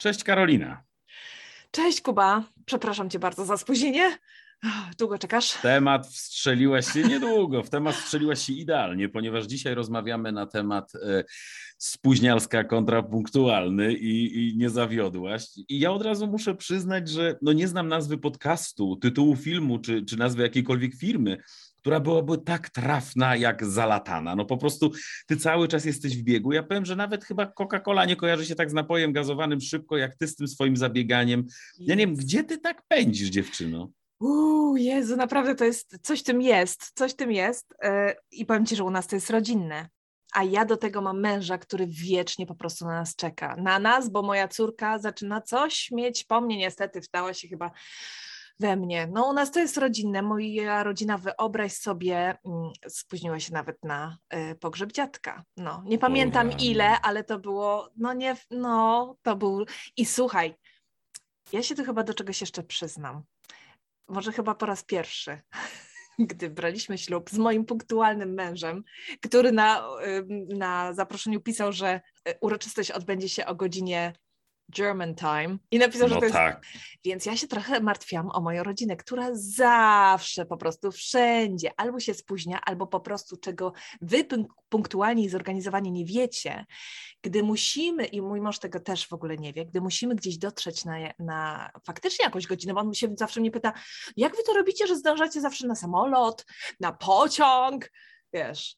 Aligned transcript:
Cześć 0.00 0.24
Karolina. 0.24 0.82
Cześć 1.70 2.00
Kuba, 2.00 2.44
przepraszam 2.64 3.10
cię 3.10 3.18
bardzo 3.18 3.44
za 3.44 3.56
spóźnienie. 3.56 4.18
Długo 4.98 5.18
czekasz? 5.18 5.52
Temat 5.52 6.06
wstrzeliłaś 6.06 6.92
się 6.92 7.02
niedługo, 7.02 7.62
w 7.62 7.70
temat 7.70 7.94
wstrzeliłaś 7.94 8.46
się 8.46 8.52
idealnie, 8.52 9.08
ponieważ 9.08 9.46
dzisiaj 9.46 9.74
rozmawiamy 9.74 10.32
na 10.32 10.46
temat 10.46 10.92
e, 10.94 11.24
spóźnialska 11.78 12.64
kontra 12.64 13.02
punktualny 13.02 13.94
i, 13.94 14.38
i, 14.48 14.56
nie 14.56 14.70
zawiodłaś. 14.70 15.46
I 15.68 15.80
ja 15.80 15.92
od 15.92 16.02
razu 16.02 16.26
muszę 16.26 16.54
przyznać, 16.54 17.08
że 17.08 17.38
no 17.42 17.52
nie 17.52 17.68
znam 17.68 17.88
nazwy 17.88 18.18
podcastu, 18.18 18.96
tytułu 18.96 19.36
filmu 19.36 19.78
czy, 19.78 20.04
czy 20.04 20.16
nazwy 20.16 20.42
jakiejkolwiek 20.42 20.94
firmy, 20.94 21.42
która 21.80 22.00
byłaby 22.00 22.38
tak 22.38 22.70
trafna 22.70 23.36
jak 23.36 23.66
zalatana. 23.66 24.36
No 24.36 24.44
po 24.44 24.56
prostu 24.56 24.90
ty 25.26 25.36
cały 25.36 25.68
czas 25.68 25.84
jesteś 25.84 26.16
w 26.16 26.22
biegu. 26.22 26.52
Ja 26.52 26.62
powiem, 26.62 26.84
że 26.84 26.96
nawet 26.96 27.24
chyba 27.24 27.46
Coca-Cola 27.46 28.06
nie 28.06 28.16
kojarzy 28.16 28.46
się 28.46 28.54
tak 28.54 28.70
z 28.70 28.74
napojem 28.74 29.12
gazowanym 29.12 29.60
szybko, 29.60 29.96
jak 29.96 30.16
ty 30.16 30.26
z 30.26 30.36
tym 30.36 30.48
swoim 30.48 30.76
zabieganiem. 30.76 31.46
Ja 31.78 31.94
nie 31.94 32.06
wiem, 32.06 32.16
gdzie 32.16 32.44
ty 32.44 32.58
tak 32.58 32.82
pędzisz, 32.88 33.28
dziewczyno? 33.28 33.90
Uuu, 34.20 34.76
Jezu, 34.76 35.16
naprawdę 35.16 35.54
to 35.54 35.64
jest, 35.64 35.98
coś 36.02 36.22
tym 36.22 36.42
jest, 36.42 36.92
coś 36.94 37.14
tym 37.14 37.32
jest 37.32 37.74
yy, 37.82 37.90
i 38.32 38.46
powiem 38.46 38.66
Ci, 38.66 38.76
że 38.76 38.84
u 38.84 38.90
nas 38.90 39.06
to 39.06 39.16
jest 39.16 39.30
rodzinne. 39.30 39.88
A 40.32 40.44
ja 40.44 40.64
do 40.64 40.76
tego 40.76 41.00
mam 41.00 41.20
męża, 41.20 41.58
który 41.58 41.86
wiecznie 41.86 42.46
po 42.46 42.54
prostu 42.54 42.84
na 42.84 42.92
nas 42.92 43.16
czeka. 43.16 43.56
Na 43.56 43.78
nas, 43.78 44.10
bo 44.10 44.22
moja 44.22 44.48
córka 44.48 44.98
zaczyna 44.98 45.40
coś 45.40 45.90
mieć 45.90 46.24
po 46.24 46.40
mnie, 46.40 46.56
niestety 46.56 47.00
wstała 47.00 47.34
się 47.34 47.48
chyba 47.48 47.70
we 48.60 48.76
mnie. 48.76 49.06
No 49.12 49.28
u 49.28 49.32
nas 49.32 49.50
to 49.50 49.60
jest 49.60 49.76
rodzinne. 49.76 50.22
Moja 50.22 50.82
rodzina, 50.82 51.18
wyobraź 51.18 51.72
sobie, 51.72 52.38
mm, 52.44 52.72
spóźniła 52.88 53.40
się 53.40 53.52
nawet 53.52 53.84
na 53.84 54.18
y, 54.34 54.54
pogrzeb 54.54 54.92
dziadka. 54.92 55.44
No, 55.56 55.82
nie 55.86 55.98
pamiętam 55.98 56.52
ile, 56.58 57.00
ale 57.00 57.24
to 57.24 57.38
było, 57.38 57.90
no 57.96 58.12
nie, 58.12 58.36
no 58.50 59.16
to 59.22 59.36
był... 59.36 59.64
I 59.96 60.06
słuchaj, 60.06 60.54
ja 61.52 61.62
się 61.62 61.74
tu 61.74 61.84
chyba 61.84 62.02
do 62.02 62.14
czegoś 62.14 62.40
jeszcze 62.40 62.62
przyznam. 62.62 63.22
Może 64.08 64.32
chyba 64.32 64.54
po 64.54 64.66
raz 64.66 64.84
pierwszy 64.84 65.40
gdy 66.18 66.50
braliśmy 66.50 66.98
ślub 66.98 67.30
z 67.30 67.38
moim 67.38 67.64
punktualnym 67.64 68.34
mężem, 68.34 68.84
który 69.22 69.52
na, 69.52 69.88
na 70.48 70.94
zaproszeniu 70.94 71.40
pisał, 71.40 71.72
że 71.72 72.00
y, 72.28 72.34
uroczystość 72.40 72.90
odbędzie 72.90 73.28
się 73.28 73.46
o 73.46 73.54
godzinie 73.54 74.12
German 74.76 75.14
Time 75.14 75.58
i 75.70 75.78
napisał, 75.78 76.08
no 76.08 76.14
że 76.14 76.20
to 76.20 76.24
jest. 76.24 76.36
Tak. 76.36 76.62
Więc 77.04 77.26
ja 77.26 77.36
się 77.36 77.46
trochę 77.46 77.80
martwiłam 77.80 78.30
o 78.30 78.40
moją 78.40 78.62
rodzinę, 78.62 78.96
która 78.96 79.28
zawsze 79.32 80.46
po 80.46 80.56
prostu 80.56 80.92
wszędzie 80.92 81.70
albo 81.76 82.00
się 82.00 82.14
spóźnia, 82.14 82.60
albo 82.60 82.86
po 82.86 83.00
prostu 83.00 83.36
czego 83.36 83.72
wy 84.00 84.24
punktualnie 84.68 85.24
i 85.24 85.28
zorganizowani 85.28 85.92
nie 85.92 86.04
wiecie, 86.04 86.66
gdy 87.22 87.42
musimy, 87.42 88.04
i 88.04 88.22
mój 88.22 88.40
mąż 88.40 88.58
tego 88.58 88.80
też 88.80 89.08
w 89.08 89.12
ogóle 89.12 89.36
nie 89.36 89.52
wie, 89.52 89.66
gdy 89.66 89.80
musimy 89.80 90.14
gdzieś 90.14 90.38
dotrzeć 90.38 90.84
na, 90.84 90.96
na 91.18 91.70
faktycznie 91.86 92.24
jakąś 92.24 92.46
godzinę, 92.46 92.74
bo 92.74 92.80
on 92.80 92.94
się 92.94 93.08
zawsze 93.18 93.40
mnie 93.40 93.50
pyta, 93.50 93.72
jak 94.16 94.36
wy 94.36 94.42
to 94.46 94.52
robicie, 94.52 94.86
że 94.86 94.96
zdążacie 94.96 95.40
zawsze 95.40 95.66
na 95.66 95.74
samolot, 95.74 96.46
na 96.80 96.92
pociąg, 96.92 97.90
wiesz. 98.32 98.76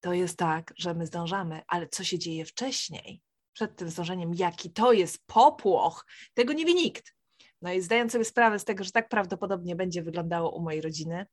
To 0.00 0.12
jest 0.12 0.38
tak, 0.38 0.74
że 0.78 0.94
my 0.94 1.06
zdążamy, 1.06 1.62
ale 1.68 1.88
co 1.88 2.04
się 2.04 2.18
dzieje 2.18 2.44
wcześniej? 2.44 3.22
Przed 3.52 3.76
tym 3.76 3.90
zdążeniem, 3.90 4.34
jaki 4.34 4.72
to 4.72 4.92
jest 4.92 5.26
popłoch, 5.26 6.06
tego 6.34 6.52
nie 6.52 6.64
wie 6.64 6.74
nikt. 6.74 7.14
No 7.62 7.72
i 7.72 7.80
zdając 7.80 8.12
sobie 8.12 8.24
sprawę 8.24 8.58
z 8.58 8.64
tego, 8.64 8.84
że 8.84 8.90
tak 8.90 9.08
prawdopodobnie 9.08 9.76
będzie 9.76 10.02
wyglądało 10.02 10.50
u 10.50 10.62
mojej 10.62 10.80
rodziny, 10.80 11.26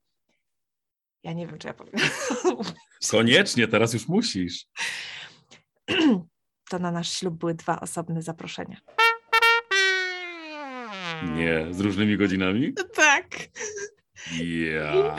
ja 1.24 1.34
nie 1.34 1.48
wiem, 1.48 1.58
czy 1.58 1.68
ja 1.68 1.74
powiem. 1.74 1.94
Koniecznie, 3.12 3.68
teraz 3.68 3.94
już 3.94 4.08
musisz. 4.08 4.66
To 6.70 6.80
na 6.80 6.92
nasz 6.92 7.14
ślub 7.14 7.36
były 7.36 7.54
dwa 7.54 7.80
osobne 7.80 8.22
zaproszenia. 8.22 8.78
Nie, 11.24 11.68
z 11.72 11.80
różnymi 11.80 12.18
godzinami? 12.18 12.74
Tak. 12.96 13.26
Yeah. 14.42 15.18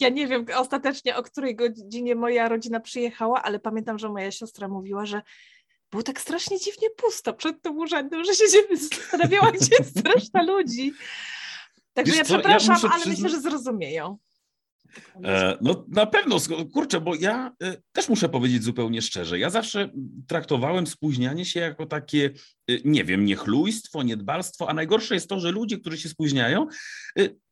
Ja 0.00 0.08
nie 0.08 0.26
wiem 0.26 0.46
ostatecznie, 0.54 1.16
o 1.16 1.22
której 1.22 1.56
godzinie 1.56 2.14
moja 2.14 2.48
rodzina 2.48 2.80
przyjechała, 2.80 3.42
ale 3.42 3.58
pamiętam, 3.58 3.98
że 3.98 4.08
moja 4.08 4.30
siostra 4.30 4.68
mówiła, 4.68 5.06
że 5.06 5.22
było 5.90 6.02
tak 6.02 6.20
strasznie 6.20 6.58
dziwnie 6.58 6.90
pusto 6.90 7.34
przed 7.34 7.62
tym 7.62 7.78
urzędem, 7.78 8.24
że 8.24 8.34
się 8.34 8.44
zastanawiała, 8.76 9.52
gdzie 9.52 9.76
jest 9.78 10.00
reszta 10.14 10.42
ludzi. 10.42 10.92
Także 11.92 12.12
Wiesz 12.12 12.18
ja 12.18 12.24
przepraszam, 12.24 12.76
ja 12.82 12.90
ale 12.90 13.02
przyzna... 13.02 13.12
myślę, 13.12 13.28
że 13.28 13.40
zrozumieją. 13.40 14.18
E, 15.24 15.58
no 15.60 15.84
na 15.88 16.06
pewno, 16.06 16.36
kurczę, 16.72 17.00
bo 17.00 17.14
ja 17.14 17.52
e, 17.62 17.76
też 17.92 18.08
muszę 18.08 18.28
powiedzieć 18.28 18.64
zupełnie 18.64 19.02
szczerze, 19.02 19.38
ja 19.38 19.50
zawsze 19.50 19.90
traktowałem 20.28 20.86
spóźnianie 20.86 21.44
się 21.44 21.60
jako 21.60 21.86
takie, 21.86 22.30
e, 22.68 22.72
nie 22.84 23.04
wiem, 23.04 23.24
niechlujstwo, 23.24 24.02
niedbalstwo, 24.02 24.68
a 24.68 24.74
najgorsze 24.74 25.14
jest 25.14 25.28
to, 25.28 25.40
że 25.40 25.50
ludzie, 25.50 25.78
którzy 25.78 25.98
się 25.98 26.08
spóźniają, 26.08 26.66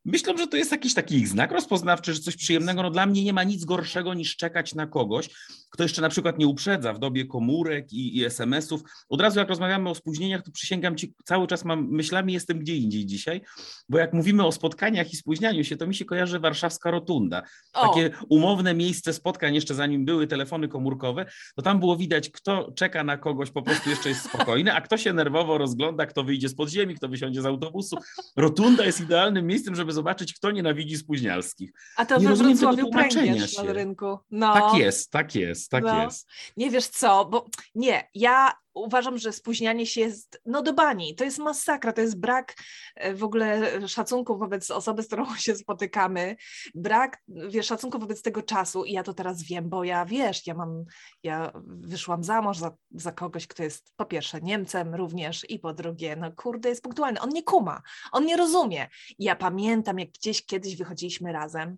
Myślę, 0.05 0.39
że 0.39 0.47
to 0.47 0.57
jest 0.57 0.73
jakiś 0.73 0.95
taki 0.95 1.17
ich 1.17 1.29
znak 1.29 1.53
rozpoznawczy, 1.53 2.15
że 2.15 2.21
coś 2.21 2.37
przyjemnego. 2.37 2.83
No 2.83 2.91
dla 2.91 3.07
mnie 3.07 3.25
nie 3.25 3.33
ma 3.33 3.45
nic 3.45 3.65
gorszego 3.65 4.15
niż 4.15 4.37
czekać 4.37 4.75
na 4.75 4.87
kogoś, 4.87 5.31
kto 5.71 5.83
jeszcze 5.83 6.03
na 6.03 6.09
przykład 6.09 6.39
nie 6.39 6.47
uprzedza 6.47 6.93
w 6.93 6.99
dobie 6.99 7.27
komórek 7.27 7.93
i, 7.93 8.19
i 8.19 8.25
SMS-ów. 8.25 8.81
Od 9.09 9.21
razu 9.21 9.39
jak 9.39 9.49
rozmawiamy 9.49 9.91
o 9.91 9.95
spóźnieniach, 9.95 10.43
to 10.43 10.51
przysięgam 10.51 10.97
ci, 10.97 11.15
cały 11.25 11.47
czas 11.47 11.65
mam 11.65 11.89
myślami, 11.91 12.33
jestem 12.33 12.59
gdzie 12.59 12.77
indziej 12.77 13.07
dzisiaj, 13.07 13.41
bo 13.89 13.99
jak 13.99 14.13
mówimy 14.13 14.47
o 14.47 14.53
spotkaniach 14.53 15.13
i 15.13 15.17
spóźnianiu 15.17 15.65
się, 15.65 15.77
to 15.77 15.87
mi 15.87 15.95
się 15.95 16.05
kojarzy 16.05 16.39
warszawska 16.39 16.91
rotunda. 16.91 17.43
O. 17.73 17.89
Takie 17.89 18.11
umowne 18.29 18.75
miejsce 18.75 19.13
spotkań, 19.13 19.55
jeszcze 19.55 19.75
zanim 19.75 20.05
były 20.05 20.27
telefony 20.27 20.69
komórkowe, 20.69 21.27
to 21.57 21.63
tam 21.63 21.81
było 21.81 21.97
widać, 21.97 22.31
kto 22.31 22.73
czeka 22.77 23.05
na 23.05 23.17
kogoś, 23.17 23.51
po 23.51 23.63
prostu 23.63 23.91
jeszcze 23.91 24.09
jest 24.09 24.25
spokojny, 24.25 24.73
a 24.73 24.81
kto 24.81 24.97
się 24.97 25.13
nerwowo 25.13 25.59
rozgląda, 25.59 26.07
kto 26.07 26.25
wyjdzie 26.25 26.49
z 26.49 26.55
podziemi, 26.55 26.95
kto 26.95 27.09
wysiądzie 27.09 27.43
z 27.43 27.47
autobusu. 27.47 27.97
Rotunda 28.37 28.85
jest 28.85 29.01
idealnym 29.01 29.47
miejscem, 29.47 29.75
żeby 29.75 29.94
zobaczyć, 29.95 30.35
kto 30.35 30.51
nienawidzi 30.51 30.97
spóźnialskich. 30.97 31.71
A 31.97 32.07
to 32.07 32.19
nie 32.19 32.29
we 32.29 32.37
Wrocławiu 32.37 32.91
pręgierz 32.91 33.57
na 33.57 33.73
rynku. 33.73 34.19
No. 34.31 34.55
Tak 34.55 34.79
jest, 34.79 35.11
tak 35.11 35.35
jest, 35.35 35.71
tak 35.71 35.85
no. 35.85 36.05
jest. 36.05 36.29
Nie 36.57 36.71
wiesz 36.71 36.87
co, 36.87 37.25
bo 37.25 37.47
nie, 37.75 38.09
ja 38.15 38.53
uważam, 38.75 39.19
że 39.19 39.33
spóźnianie 39.33 39.87
się 39.87 40.01
jest 40.01 40.41
no 40.47 40.63
do 40.63 40.73
bani. 40.73 41.15
To 41.15 41.25
jest 41.25 41.39
masakra, 41.39 41.93
to 41.93 42.01
jest 42.01 42.21
brak 42.21 42.55
e, 42.95 43.15
w 43.15 43.25
ogóle 43.25 43.81
szacunku 43.89 44.39
wobec 44.39 44.71
osoby, 44.71 45.03
z 45.03 45.07
którą 45.07 45.37
się 45.37 45.55
spotykamy, 45.55 46.37
brak 46.75 47.23
wiesz, 47.29 47.67
szacunku 47.67 47.99
wobec 47.99 48.23
tego 48.23 48.43
czasu 48.43 48.85
i 48.85 48.93
ja 48.93 49.03
to 49.03 49.15
teraz 49.15 49.43
wiem, 49.43 49.69
bo 49.69 49.85
ja 49.85 50.05
wiesz, 50.05 50.47
ja 50.47 50.55
mam, 50.55 50.85
ja 51.23 51.53
wyszłam 51.67 52.25
za 52.25 52.43
mąż 52.43 52.59
za, 52.59 52.77
za 52.91 53.13
kogoś, 53.13 53.47
kto 53.47 53.63
jest 53.63 53.93
po 53.97 54.05
pierwsze 54.05 54.41
Niemcem 54.41 54.95
również 54.95 55.51
i 55.51 55.59
po 55.59 55.75
drugie, 55.75 56.17
no 56.17 56.33
kurde, 56.33 56.69
jest 56.69 56.83
punktualny. 56.83 57.21
On 57.21 57.31
nie 57.31 57.43
kuma, 57.43 57.83
on 58.13 58.27
nie 58.27 58.37
rozumie. 58.37 58.89
I 59.19 59.25
ja 59.25 59.37
pamiętam, 59.37 59.99
jak 59.99 60.11
gdzieś 60.11 60.47
kiedyś 60.47 60.77
wychodziliśmy 60.77 61.33
razem 61.33 61.77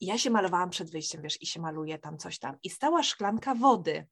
ja 0.00 0.18
się 0.18 0.30
malowałam 0.30 0.70
przed 0.70 0.90
wyjściem, 0.90 1.22
wiesz, 1.22 1.42
i 1.42 1.46
się 1.46 1.60
maluje 1.60 1.98
tam 1.98 2.18
coś 2.18 2.38
tam 2.38 2.56
i 2.62 2.70
stała 2.70 3.02
szklanka 3.02 3.54
wody 3.54 4.06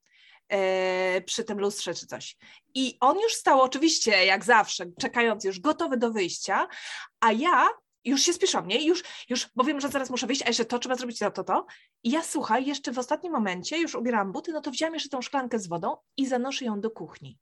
przy 1.26 1.44
tym 1.44 1.60
lustrze 1.60 1.94
czy 1.94 2.06
coś. 2.06 2.36
I 2.74 2.96
on 3.00 3.20
już 3.20 3.34
stał 3.34 3.60
oczywiście, 3.60 4.26
jak 4.26 4.44
zawsze, 4.44 4.84
czekając 5.00 5.44
już 5.44 5.60
gotowy 5.60 5.96
do 5.96 6.10
wyjścia, 6.10 6.68
a 7.20 7.32
ja 7.32 7.68
już 8.04 8.22
się 8.22 8.32
spieszam, 8.32 8.68
nie? 8.68 8.86
Już, 8.86 9.02
już, 9.28 9.48
bo 9.54 9.64
wiem, 9.64 9.80
że 9.80 9.88
zaraz 9.88 10.10
muszę 10.10 10.26
wyjść, 10.26 10.42
a 10.42 10.48
jeszcze 10.48 10.64
to 10.64 10.78
trzeba 10.78 10.94
zrobić, 10.94 11.18
to, 11.18 11.30
to, 11.30 11.44
to. 11.44 11.66
I 12.02 12.10
ja 12.10 12.22
słuchaj, 12.22 12.66
jeszcze 12.66 12.92
w 12.92 12.98
ostatnim 12.98 13.32
momencie, 13.32 13.78
już 13.78 13.94
ubieram 13.94 14.32
buty, 14.32 14.52
no 14.52 14.60
to 14.60 14.70
wziąłem 14.70 14.94
jeszcze 14.94 15.08
tą 15.08 15.22
szklankę 15.22 15.58
z 15.58 15.66
wodą 15.66 15.96
i 16.16 16.26
zanoszę 16.26 16.64
ją 16.64 16.80
do 16.80 16.90
kuchni. 16.90 17.38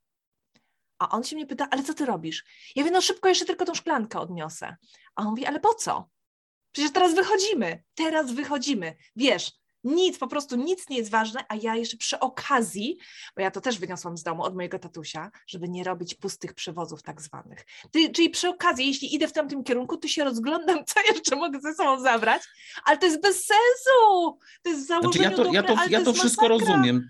A 0.99 1.09
on 1.09 1.25
się 1.25 1.37
mnie 1.37 1.47
pyta, 1.47 1.69
ale 1.71 1.83
co 1.83 1.95
ty 1.95 2.07
robisz? 2.07 2.45
Ja 2.77 2.83
mówię, 2.83 2.93
no 2.93 3.01
szybko 3.01 3.29
jeszcze 3.29 3.45
tylko 3.45 3.65
tą 3.65 3.75
szklankę 3.75 4.21
odniosę. 4.21 4.77
A 5.15 5.23
on 5.23 5.29
mówi, 5.29 5.47
ale 5.47 5.61
po 5.61 5.75
co? 5.75 6.09
Przecież 6.73 6.93
teraz 6.93 7.15
wychodzimy, 7.15 7.83
teraz 7.95 8.33
wychodzimy. 8.33 8.97
Wiesz, 9.17 9.53
nic, 9.85 10.19
po 10.19 10.27
prostu 10.27 10.57
nic 10.57 10.89
nie 10.89 10.97
jest 10.97 11.11
ważne, 11.11 11.45
a 11.49 11.57
ja 11.57 11.77
jeszcze 11.77 11.97
przy 11.97 12.21
okazji, 12.21 12.99
bo 13.37 13.43
ja 13.43 13.51
to 13.51 13.61
też 13.61 13.79
wyniosłam 13.79 14.17
z 14.17 14.23
domu 14.23 14.43
od 14.43 14.55
mojego 14.55 14.79
tatusia, 14.79 15.31
żeby 15.47 15.69
nie 15.69 15.85
robić 15.85 16.15
pustych 16.15 16.55
przewozów 16.55 17.03
tak 17.03 17.23
zwanych. 17.23 17.67
czyli 18.15 18.31
przy 18.31 18.49
okazji, 18.49 18.87
jeśli 18.87 19.15
idę 19.15 19.29
w 19.29 19.33
tamtym 19.33 19.65
kierunku, 19.65 19.97
to 19.97 20.09
się 20.09 20.25
rozglądam, 20.25 20.85
co 20.85 21.01
jeszcze 21.15 21.37
mogę 21.37 21.61
ze 21.61 21.75
sobą 21.75 22.01
zabrać, 22.01 22.43
ale 22.85 22.99
to 22.99 23.07
jest 23.07 23.23
bez 23.23 23.47
sensu! 23.47 24.39
To 24.63 24.71
jest 24.71 24.87
założenie 24.87 25.13
znaczy 25.13 25.23
ja 25.23 25.31
to, 25.31 25.45
dobre, 25.45 25.53
ja 25.53 25.63
to, 25.63 25.91
ja 25.91 26.05
to 26.05 26.13
wszystko 26.13 26.49
rozumiem. 26.49 27.09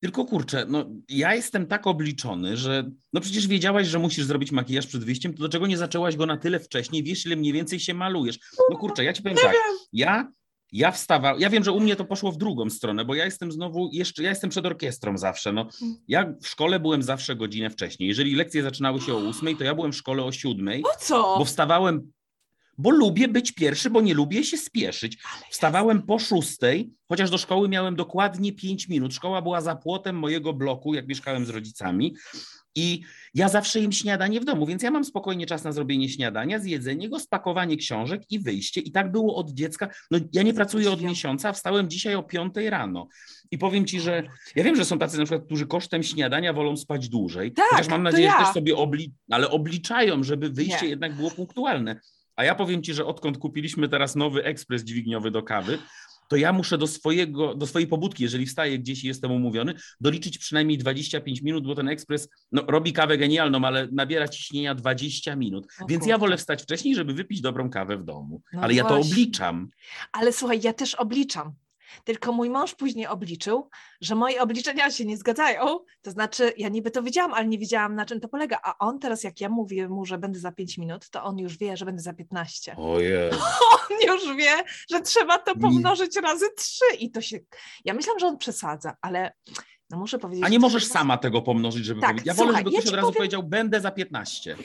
Tylko 0.00 0.24
kurczę, 0.24 0.66
no 0.68 0.84
ja 1.08 1.34
jestem 1.34 1.66
tak 1.66 1.86
obliczony, 1.86 2.56
że 2.56 2.90
no 3.12 3.20
przecież 3.20 3.46
wiedziałaś, 3.46 3.86
że 3.86 3.98
musisz 3.98 4.24
zrobić 4.24 4.52
makijaż 4.52 4.86
przed 4.86 5.04
wyjściem, 5.04 5.32
to 5.32 5.38
dlaczego 5.38 5.66
nie 5.66 5.78
zaczęłaś 5.78 6.16
go 6.16 6.26
na 6.26 6.36
tyle 6.36 6.60
wcześniej, 6.60 7.02
wiesz 7.02 7.26
ile 7.26 7.36
mniej 7.36 7.52
więcej 7.52 7.80
się 7.80 7.94
malujesz? 7.94 8.38
No 8.70 8.76
kurczę, 8.76 9.04
ja 9.04 9.12
ci 9.12 9.22
powiem 9.22 9.38
tak, 9.38 9.56
ja 9.92 10.32
ja 10.72 10.90
wstawałem, 10.90 11.40
ja 11.40 11.50
wiem, 11.50 11.64
że 11.64 11.72
u 11.72 11.80
mnie 11.80 11.96
to 11.96 12.04
poszło 12.04 12.32
w 12.32 12.36
drugą 12.36 12.70
stronę, 12.70 13.04
bo 13.04 13.14
ja 13.14 13.24
jestem 13.24 13.52
znowu 13.52 13.90
jeszcze, 13.92 14.22
ja 14.22 14.30
jestem 14.30 14.50
przed 14.50 14.66
orkiestrą 14.66 15.18
zawsze. 15.18 15.52
No, 15.52 15.68
mm. 15.82 15.96
ja 16.08 16.34
w 16.42 16.48
szkole 16.48 16.80
byłem 16.80 17.02
zawsze 17.02 17.36
godzinę 17.36 17.70
wcześniej. 17.70 18.08
Jeżeli 18.08 18.34
lekcje 18.34 18.62
zaczynały 18.62 19.00
się 19.00 19.14
o 19.14 19.18
ósmej, 19.18 19.56
to 19.56 19.64
ja 19.64 19.74
byłem 19.74 19.92
w 19.92 19.96
szkole 19.96 20.24
o 20.24 20.32
siódmej. 20.32 20.82
Po 20.82 20.98
co? 20.98 21.38
Bo 21.38 21.44
wstawałem 21.44 22.12
bo 22.78 22.90
lubię 22.90 23.28
być 23.28 23.52
pierwszy, 23.52 23.90
bo 23.90 24.00
nie 24.00 24.14
lubię 24.14 24.44
się 24.44 24.56
spieszyć. 24.56 25.18
Wstawałem 25.50 26.02
po 26.02 26.18
szóstej, 26.18 26.90
chociaż 27.08 27.30
do 27.30 27.38
szkoły 27.38 27.68
miałem 27.68 27.96
dokładnie 27.96 28.52
pięć 28.52 28.88
minut. 28.88 29.14
Szkoła 29.14 29.42
była 29.42 29.60
za 29.60 29.76
płotem 29.76 30.16
mojego 30.16 30.52
bloku, 30.52 30.94
jak 30.94 31.08
mieszkałem 31.08 31.46
z 31.46 31.50
rodzicami. 31.50 32.14
I 32.74 33.02
ja 33.34 33.48
zawsze 33.48 33.80
jem 33.80 33.92
śniadanie 33.92 34.40
w 34.40 34.44
domu, 34.44 34.66
więc 34.66 34.82
ja 34.82 34.90
mam 34.90 35.04
spokojnie 35.04 35.46
czas 35.46 35.64
na 35.64 35.72
zrobienie 35.72 36.08
śniadania, 36.08 36.58
zjedzenie 36.58 37.08
go, 37.08 37.20
spakowanie 37.20 37.76
książek 37.76 38.22
i 38.30 38.38
wyjście. 38.38 38.80
I 38.80 38.92
tak 38.92 39.12
było 39.12 39.36
od 39.36 39.50
dziecka. 39.50 39.88
No, 40.10 40.18
ja 40.32 40.42
nie 40.42 40.54
pracuję 40.54 40.90
od 40.90 41.02
miesiąca, 41.02 41.52
wstałem 41.52 41.90
dzisiaj 41.90 42.14
o 42.14 42.22
piątej 42.22 42.70
rano. 42.70 43.08
I 43.50 43.58
powiem 43.58 43.86
ci, 43.86 44.00
że 44.00 44.22
ja 44.56 44.64
wiem, 44.64 44.76
że 44.76 44.84
są 44.84 44.98
tacy 44.98 45.18
na 45.18 45.24
przykład, 45.24 45.46
którzy 45.46 45.66
kosztem 45.66 46.02
śniadania 46.02 46.52
wolą 46.52 46.76
spać 46.76 47.08
dłużej. 47.08 47.52
Tak, 47.52 47.66
chociaż 47.70 47.88
mam 47.88 48.02
nadzieję, 48.02 48.24
ja. 48.24 48.38
że 48.38 48.44
też 48.44 48.54
sobie 48.54 48.76
obli 48.76 49.12
ale 49.30 49.50
obliczają, 49.50 50.24
żeby 50.24 50.50
wyjście 50.50 50.82
Nie. 50.82 50.88
jednak 50.88 51.14
było 51.14 51.30
punktualne. 51.30 52.00
A 52.38 52.44
ja 52.44 52.54
powiem 52.54 52.82
ci, 52.82 52.94
że 52.94 53.06
odkąd 53.06 53.38
kupiliśmy 53.38 53.88
teraz 53.88 54.16
nowy 54.16 54.44
ekspres 54.44 54.84
dźwigniowy 54.84 55.30
do 55.30 55.42
kawy, 55.42 55.78
to 56.28 56.36
ja 56.36 56.52
muszę 56.52 56.78
do, 56.78 56.86
swojego, 56.86 57.54
do 57.54 57.66
swojej 57.66 57.88
pobudki, 57.88 58.22
jeżeli 58.22 58.46
wstaję 58.46 58.78
gdzieś 58.78 59.04
i 59.04 59.06
jestem 59.06 59.30
umówiony, 59.30 59.74
doliczyć 60.00 60.38
przynajmniej 60.38 60.78
25 60.78 61.42
minut, 61.42 61.66
bo 61.66 61.74
ten 61.74 61.88
ekspres 61.88 62.28
no, 62.52 62.62
robi 62.68 62.92
kawę 62.92 63.18
genialną, 63.18 63.64
ale 63.64 63.88
nabiera 63.92 64.28
ciśnienia 64.28 64.74
20 64.74 65.36
minut. 65.36 65.66
O 65.80 65.86
Więc 65.86 66.00
kurde. 66.00 66.10
ja 66.10 66.18
wolę 66.18 66.36
wstać 66.36 66.62
wcześniej, 66.62 66.94
żeby 66.94 67.14
wypić 67.14 67.40
dobrą 67.40 67.70
kawę 67.70 67.96
w 67.96 68.04
domu. 68.04 68.42
No 68.52 68.60
ale 68.60 68.74
ja 68.74 68.84
to 68.84 68.94
właśnie. 68.94 69.12
obliczam. 69.12 69.68
Ale 70.12 70.32
słuchaj, 70.32 70.60
ja 70.62 70.72
też 70.72 70.94
obliczam. 70.94 71.52
Tylko 72.04 72.32
mój 72.32 72.50
mąż 72.50 72.74
później 72.74 73.06
obliczył, 73.06 73.68
że 74.00 74.14
moje 74.14 74.42
obliczenia 74.42 74.90
się 74.90 75.04
nie 75.04 75.16
zgadzają. 75.16 75.78
To 76.02 76.10
znaczy, 76.10 76.52
ja 76.56 76.68
niby 76.68 76.90
to 76.90 77.02
wiedziałam, 77.02 77.34
ale 77.34 77.46
nie 77.46 77.58
wiedziałam, 77.58 77.94
na 77.94 78.06
czym 78.06 78.20
to 78.20 78.28
polega. 78.28 78.60
A 78.62 78.78
on 78.78 78.98
teraz, 78.98 79.24
jak 79.24 79.40
ja 79.40 79.48
mówię 79.48 79.88
mu, 79.88 80.04
że 80.04 80.18
będę 80.18 80.38
za 80.38 80.52
5 80.52 80.78
minut, 80.78 81.10
to 81.10 81.24
on 81.24 81.38
już 81.38 81.58
wie, 81.58 81.76
że 81.76 81.84
będę 81.84 82.02
za 82.02 82.14
15. 82.14 82.76
Ojej. 82.76 83.30
On 83.90 83.96
już 84.06 84.36
wie, 84.36 84.52
że 84.90 85.00
trzeba 85.00 85.38
to 85.38 85.54
pomnożyć 85.56 86.16
razy 86.16 86.46
3. 86.56 86.84
I 86.98 87.10
to 87.10 87.20
się. 87.20 87.38
Ja 87.84 87.94
myślałam, 87.94 88.18
że 88.18 88.26
on 88.26 88.38
przesadza, 88.38 88.96
ale 89.00 89.32
no 89.90 89.98
muszę 89.98 90.18
powiedzieć. 90.18 90.44
A 90.44 90.48
nie 90.48 90.56
to 90.56 90.60
możesz 90.60 90.82
jest- 90.82 90.92
sama 90.92 91.18
tego 91.18 91.42
pomnożyć, 91.42 91.84
żeby 91.84 92.00
Tak, 92.00 92.10
powiedzieć. 92.10 92.26
Ja 92.26 92.34
wolę, 92.34 92.46
słuchaj, 92.48 92.64
żeby 92.64 92.70
ja 92.74 92.78
ktoś 92.80 92.84
ci 92.84 92.88
od 92.88 92.94
razu 92.96 93.06
powiem- 93.06 93.16
powiedział, 93.18 93.42
będę 93.42 93.80
za 93.80 93.90
15. 93.90 94.56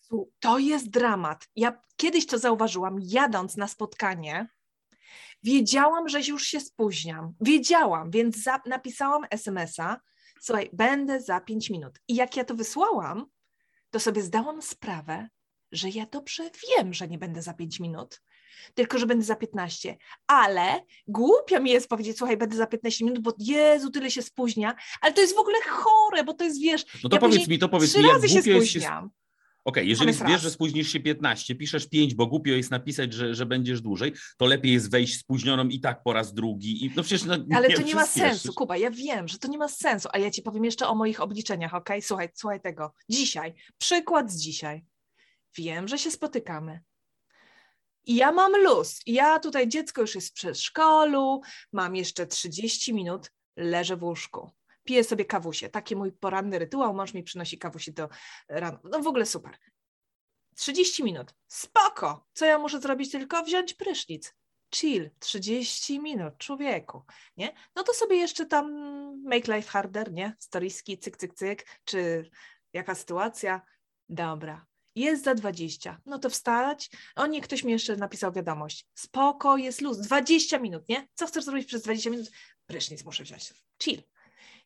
Su- 0.00 0.30
To 0.40 0.58
jest 0.58 0.90
dramat. 0.90 1.48
Ja 1.56 1.80
kiedyś 1.96 2.26
to 2.26 2.38
zauważyłam, 2.38 2.96
jadąc 3.02 3.56
na 3.56 3.68
spotkanie. 3.68 4.48
Wiedziałam, 5.42 6.08
że 6.08 6.20
już 6.20 6.44
się 6.44 6.60
spóźniam. 6.60 7.34
Wiedziałam, 7.40 8.10
więc 8.10 8.42
za, 8.42 8.60
napisałam 8.66 9.22
SMS-a. 9.30 10.00
Słuchaj, 10.40 10.70
będę 10.72 11.20
za 11.20 11.40
5 11.40 11.70
minut. 11.70 11.98
I 12.08 12.14
jak 12.14 12.36
ja 12.36 12.44
to 12.44 12.54
wysłałam, 12.54 13.26
to 13.90 14.00
sobie 14.00 14.22
zdałam 14.22 14.62
sprawę, 14.62 15.28
że 15.72 15.88
ja 15.88 16.06
dobrze 16.06 16.50
wiem, 16.68 16.94
że 16.94 17.08
nie 17.08 17.18
będę 17.18 17.42
za 17.42 17.54
5 17.54 17.80
minut, 17.80 18.22
tylko 18.74 18.98
że 18.98 19.06
będę 19.06 19.24
za 19.24 19.36
15. 19.36 19.96
Ale 20.26 20.82
głupio 21.06 21.60
mi 21.60 21.70
jest 21.70 21.88
powiedzieć, 21.88 22.18
słuchaj, 22.18 22.36
będę 22.36 22.56
za 22.56 22.66
15 22.66 23.04
minut, 23.04 23.18
bo 23.22 23.32
Jezu, 23.38 23.90
tyle 23.90 24.10
się 24.10 24.22
spóźnia. 24.22 24.74
Ale 25.00 25.12
to 25.12 25.20
jest 25.20 25.36
w 25.36 25.38
ogóle 25.38 25.58
chore, 25.68 26.24
bo 26.24 26.34
to 26.34 26.44
jest, 26.44 26.60
wiesz, 26.60 26.84
No 27.04 27.08
to 27.08 27.16
Ja 27.16 27.20
powiedz 27.20 27.48
mi, 27.48 27.58
to 27.58 27.68
powiedz 27.68 27.90
trzy 27.90 27.98
mi, 27.98 28.04
jak 28.04 28.14
razy 28.14 28.28
się 28.28 28.50
jest 28.50 28.70
się 28.70 29.08
Okej, 29.64 29.88
jeżeli 29.88 30.08
jest 30.08 30.20
wiesz, 30.20 30.30
raz. 30.30 30.42
że 30.42 30.50
spóźnisz 30.50 30.92
się 30.92 31.00
15, 31.00 31.54
piszesz 31.54 31.88
5, 31.88 32.14
bo 32.14 32.26
głupio 32.26 32.50
jest 32.50 32.70
napisać, 32.70 33.12
że, 33.12 33.34
że 33.34 33.46
będziesz 33.46 33.80
dłużej, 33.80 34.12
to 34.36 34.46
lepiej 34.46 34.72
jest 34.72 34.90
wejść 34.90 35.18
spóźnioną 35.18 35.68
i 35.68 35.80
tak 35.80 36.02
po 36.02 36.12
raz 36.12 36.34
drugi. 36.34 36.84
I, 36.84 36.92
no 36.96 37.02
przecież 37.02 37.24
no, 37.24 37.36
Ale 37.54 37.70
to 37.70 37.82
nie 37.82 37.94
ma 37.94 38.06
sensu, 38.06 38.52
Kuba, 38.54 38.76
ja 38.76 38.90
wiem, 38.90 39.28
że 39.28 39.38
to 39.38 39.48
nie 39.48 39.58
ma 39.58 39.68
sensu, 39.68 40.08
a 40.12 40.18
ja 40.18 40.30
ci 40.30 40.42
powiem 40.42 40.64
jeszcze 40.64 40.88
o 40.88 40.94
moich 40.94 41.20
obliczeniach, 41.20 41.74
ok? 41.74 41.88
Słuchaj, 42.00 42.28
słuchaj 42.34 42.60
tego. 42.60 42.92
Dzisiaj, 43.08 43.54
przykład 43.78 44.32
z 44.32 44.40
dzisiaj. 44.40 44.84
Wiem, 45.56 45.88
że 45.88 45.98
się 45.98 46.10
spotykamy. 46.10 46.80
I 48.06 48.14
ja 48.14 48.32
mam 48.32 48.52
luz. 48.62 49.00
Ja 49.06 49.38
tutaj, 49.38 49.68
dziecko 49.68 50.00
już 50.00 50.14
jest 50.14 50.28
w 50.28 50.32
przedszkolu, 50.32 51.40
mam 51.72 51.96
jeszcze 51.96 52.26
30 52.26 52.94
minut, 52.94 53.32
leżę 53.56 53.96
w 53.96 54.02
łóżku. 54.02 54.50
Piję 54.88 55.04
sobie 55.04 55.24
kawusie. 55.24 55.68
Taki 55.68 55.96
mój 55.96 56.12
poranny 56.12 56.58
rytuał. 56.58 56.94
Mąż 56.94 57.14
mi 57.14 57.22
przynosi 57.22 57.58
kawusie 57.58 57.92
do 57.92 58.08
rano. 58.48 58.78
No 58.84 59.00
w 59.00 59.06
ogóle 59.06 59.26
super. 59.26 59.56
30 60.56 61.04
minut. 61.04 61.34
Spoko. 61.48 62.26
Co 62.32 62.46
ja 62.46 62.58
muszę 62.58 62.80
zrobić? 62.80 63.12
Tylko 63.12 63.44
wziąć 63.44 63.74
prysznic. 63.74 64.34
Chill. 64.74 65.10
30 65.18 66.00
minut, 66.00 66.38
człowieku. 66.38 67.02
Nie? 67.36 67.54
No 67.76 67.82
to 67.82 67.94
sobie 67.94 68.16
jeszcze 68.16 68.46
tam 68.46 68.66
make 69.24 69.48
life 69.48 69.70
harder, 69.70 70.12
nie? 70.12 70.36
Storiski, 70.38 70.98
cyk, 70.98 71.16
cyk, 71.16 71.34
cyk. 71.34 71.66
Czy 71.84 72.30
jaka 72.72 72.94
sytuacja? 72.94 73.62
Dobra. 74.08 74.66
Jest 74.94 75.24
za 75.24 75.34
20. 75.34 76.00
No 76.06 76.18
to 76.18 76.30
wstać. 76.30 76.90
O 77.16 77.26
nie, 77.26 77.40
ktoś 77.40 77.64
mi 77.64 77.72
jeszcze 77.72 77.96
napisał 77.96 78.32
wiadomość. 78.32 78.86
Spoko, 78.94 79.56
jest 79.56 79.80
luz. 79.80 79.98
20 79.98 80.58
minut, 80.58 80.88
nie? 80.88 81.08
Co 81.14 81.26
chcesz 81.26 81.44
zrobić 81.44 81.66
przez 81.66 81.82
20 81.82 82.10
minut? 82.10 82.30
Prysznic 82.66 83.04
muszę 83.04 83.24
wziąć. 83.24 83.54
Chill. 83.82 84.02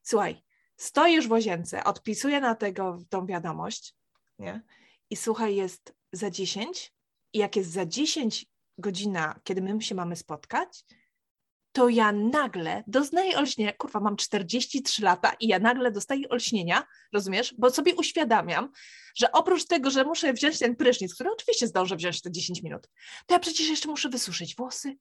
Słuchaj, 0.02 0.42
stoisz 0.76 1.28
w 1.28 1.30
łazience, 1.30 1.84
odpisuję 1.84 2.40
na 2.40 2.54
tego 2.54 2.98
tą 3.08 3.26
wiadomość, 3.26 3.94
nie? 4.38 4.62
I 5.10 5.16
słuchaj, 5.16 5.56
jest 5.56 5.94
za 6.12 6.30
10 6.30 6.94
i 7.32 7.38
jak 7.38 7.56
jest 7.56 7.70
za 7.70 7.86
10 7.86 8.46
godzina, 8.78 9.40
kiedy 9.44 9.62
my 9.62 9.82
się 9.82 9.94
mamy 9.94 10.16
spotkać, 10.16 10.84
to 11.72 11.88
ja 11.88 12.12
nagle 12.12 12.84
doznaję 12.86 13.36
olśnienia. 13.36 13.72
Kurwa, 13.72 14.00
mam 14.00 14.16
43 14.16 15.02
lata 15.02 15.32
i 15.40 15.48
ja 15.48 15.58
nagle 15.58 15.90
dostaję 15.90 16.28
olśnienia, 16.28 16.86
rozumiesz? 17.12 17.54
Bo 17.58 17.70
sobie 17.70 17.94
uświadamiam, 17.94 18.72
że 19.16 19.32
oprócz 19.32 19.66
tego, 19.66 19.90
że 19.90 20.04
muszę 20.04 20.32
wziąć 20.32 20.58
ten 20.58 20.76
prysznic, 20.76 21.14
który 21.14 21.30
oczywiście 21.32 21.66
zdążę 21.66 21.96
wziąć 21.96 22.22
te 22.22 22.30
10 22.30 22.62
minut, 22.62 22.88
to 23.26 23.34
ja 23.34 23.38
przecież 23.38 23.68
jeszcze 23.68 23.88
muszę 23.88 24.08
wysuszyć 24.08 24.56
włosy, 24.56 24.96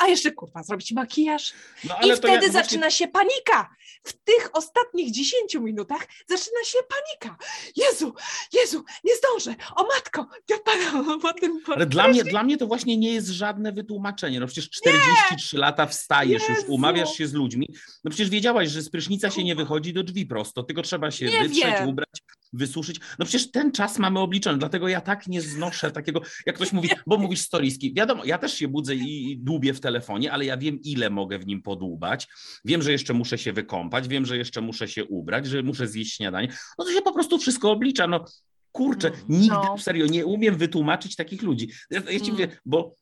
a 0.00 0.08
jeszcze 0.08 0.32
kurwa 0.32 0.62
zrobić 0.62 0.92
makijaż. 0.92 1.52
No, 1.84 1.94
I 1.94 1.98
wtedy 2.12 2.28
ja, 2.28 2.40
właśnie- 2.40 2.52
zaczyna 2.52 2.90
się 2.90 3.08
panika. 3.08 3.70
W 4.04 4.12
tych 4.12 4.50
ostatnich 4.52 5.12
10 5.12 5.54
minutach 5.54 6.06
zaczyna 6.28 6.64
się 6.64 6.78
panika. 6.88 7.36
Jezu, 7.76 8.14
Jezu, 8.52 8.84
nie 9.04 9.12
zdążę. 9.16 9.54
O 9.76 9.82
matko, 9.86 10.26
ja 10.48 10.56
padam 10.58 11.20
po 11.20 11.32
tym 11.32 11.60
Ale 11.66 11.86
dla 11.86 12.08
mnie, 12.08 12.24
dla 12.24 12.42
mnie 12.42 12.56
to 12.56 12.66
właśnie 12.66 12.96
nie 12.96 13.12
jest 13.12 13.28
żadne 13.28 13.72
wytłumaczenie. 13.72 14.40
No 14.40 14.46
przecież 14.46 14.70
43 14.70 15.58
lata 15.58 15.86
wstajesz, 15.86 16.48
już 16.48 16.58
Jezu. 16.58 16.72
umawiasz 16.72 17.12
się 17.16 17.26
z 17.28 17.32
ludźmi. 17.32 17.68
No 18.04 18.10
przecież 18.10 18.30
wiedziałaś, 18.30 18.68
że 18.68 18.82
z 18.82 18.90
prysznica 18.90 19.30
się 19.30 19.44
nie 19.44 19.54
wychodzi 19.54 19.92
do 19.92 20.02
drzwi 20.02 20.26
prosto, 20.26 20.62
tylko 20.62 20.82
trzeba 20.82 21.10
się 21.10 21.26
Nie 21.26 21.42
wytrzeć, 21.42 21.64
wiem. 21.64 21.88
ubrać, 21.88 22.08
wysuszyć. 22.52 23.00
No 23.18 23.24
przecież 23.26 23.50
ten 23.50 23.72
czas 23.72 23.98
mamy 23.98 24.18
obliczony, 24.18 24.58
dlatego 24.58 24.88
ja 24.88 25.00
tak 25.00 25.26
nie 25.26 25.40
znoszę 25.42 25.90
takiego, 25.90 26.22
jak 26.46 26.56
ktoś 26.56 26.72
mówi, 26.72 26.88
bo 27.06 27.18
mówisz 27.18 27.40
storiski. 27.40 27.94
Wiadomo, 27.94 28.24
ja 28.24 28.38
też 28.38 28.54
się 28.54 28.68
budzę 28.68 28.94
i 28.94 29.38
dłubię 29.40 29.74
w 29.74 29.80
telefonie, 29.80 30.32
ale 30.32 30.44
ja 30.44 30.56
wiem, 30.56 30.78
ile 30.84 31.10
mogę 31.10 31.38
w 31.38 31.46
nim 31.46 31.62
podłubać. 31.62 32.28
Wiem, 32.64 32.82
że 32.82 32.92
jeszcze 32.92 33.14
muszę 33.14 33.38
się 33.38 33.52
wykąpać, 33.52 34.08
wiem, 34.08 34.26
że 34.26 34.36
jeszcze 34.36 34.60
muszę 34.60 34.88
się 34.88 35.04
ubrać, 35.04 35.46
że 35.46 35.62
muszę 35.62 35.88
zjeść 35.88 36.16
śniadanie. 36.16 36.48
No 36.78 36.84
to 36.84 36.92
się 36.92 37.02
po 37.02 37.12
prostu 37.12 37.38
wszystko 37.38 37.70
oblicza. 37.70 38.06
No 38.06 38.24
kurczę, 38.72 39.08
Mm, 39.08 39.22
nigdy, 39.28 39.48
no. 39.56 39.78
serio, 39.78 40.06
nie 40.06 40.26
umiem 40.26 40.56
wytłumaczyć 40.56 41.16
takich 41.16 41.42
ludzi. 41.42 41.70
Ja, 41.90 41.98
ja 41.98 42.06
ci 42.06 42.16
Mm. 42.16 42.32
mówię, 42.32 42.48
bo 42.66 42.94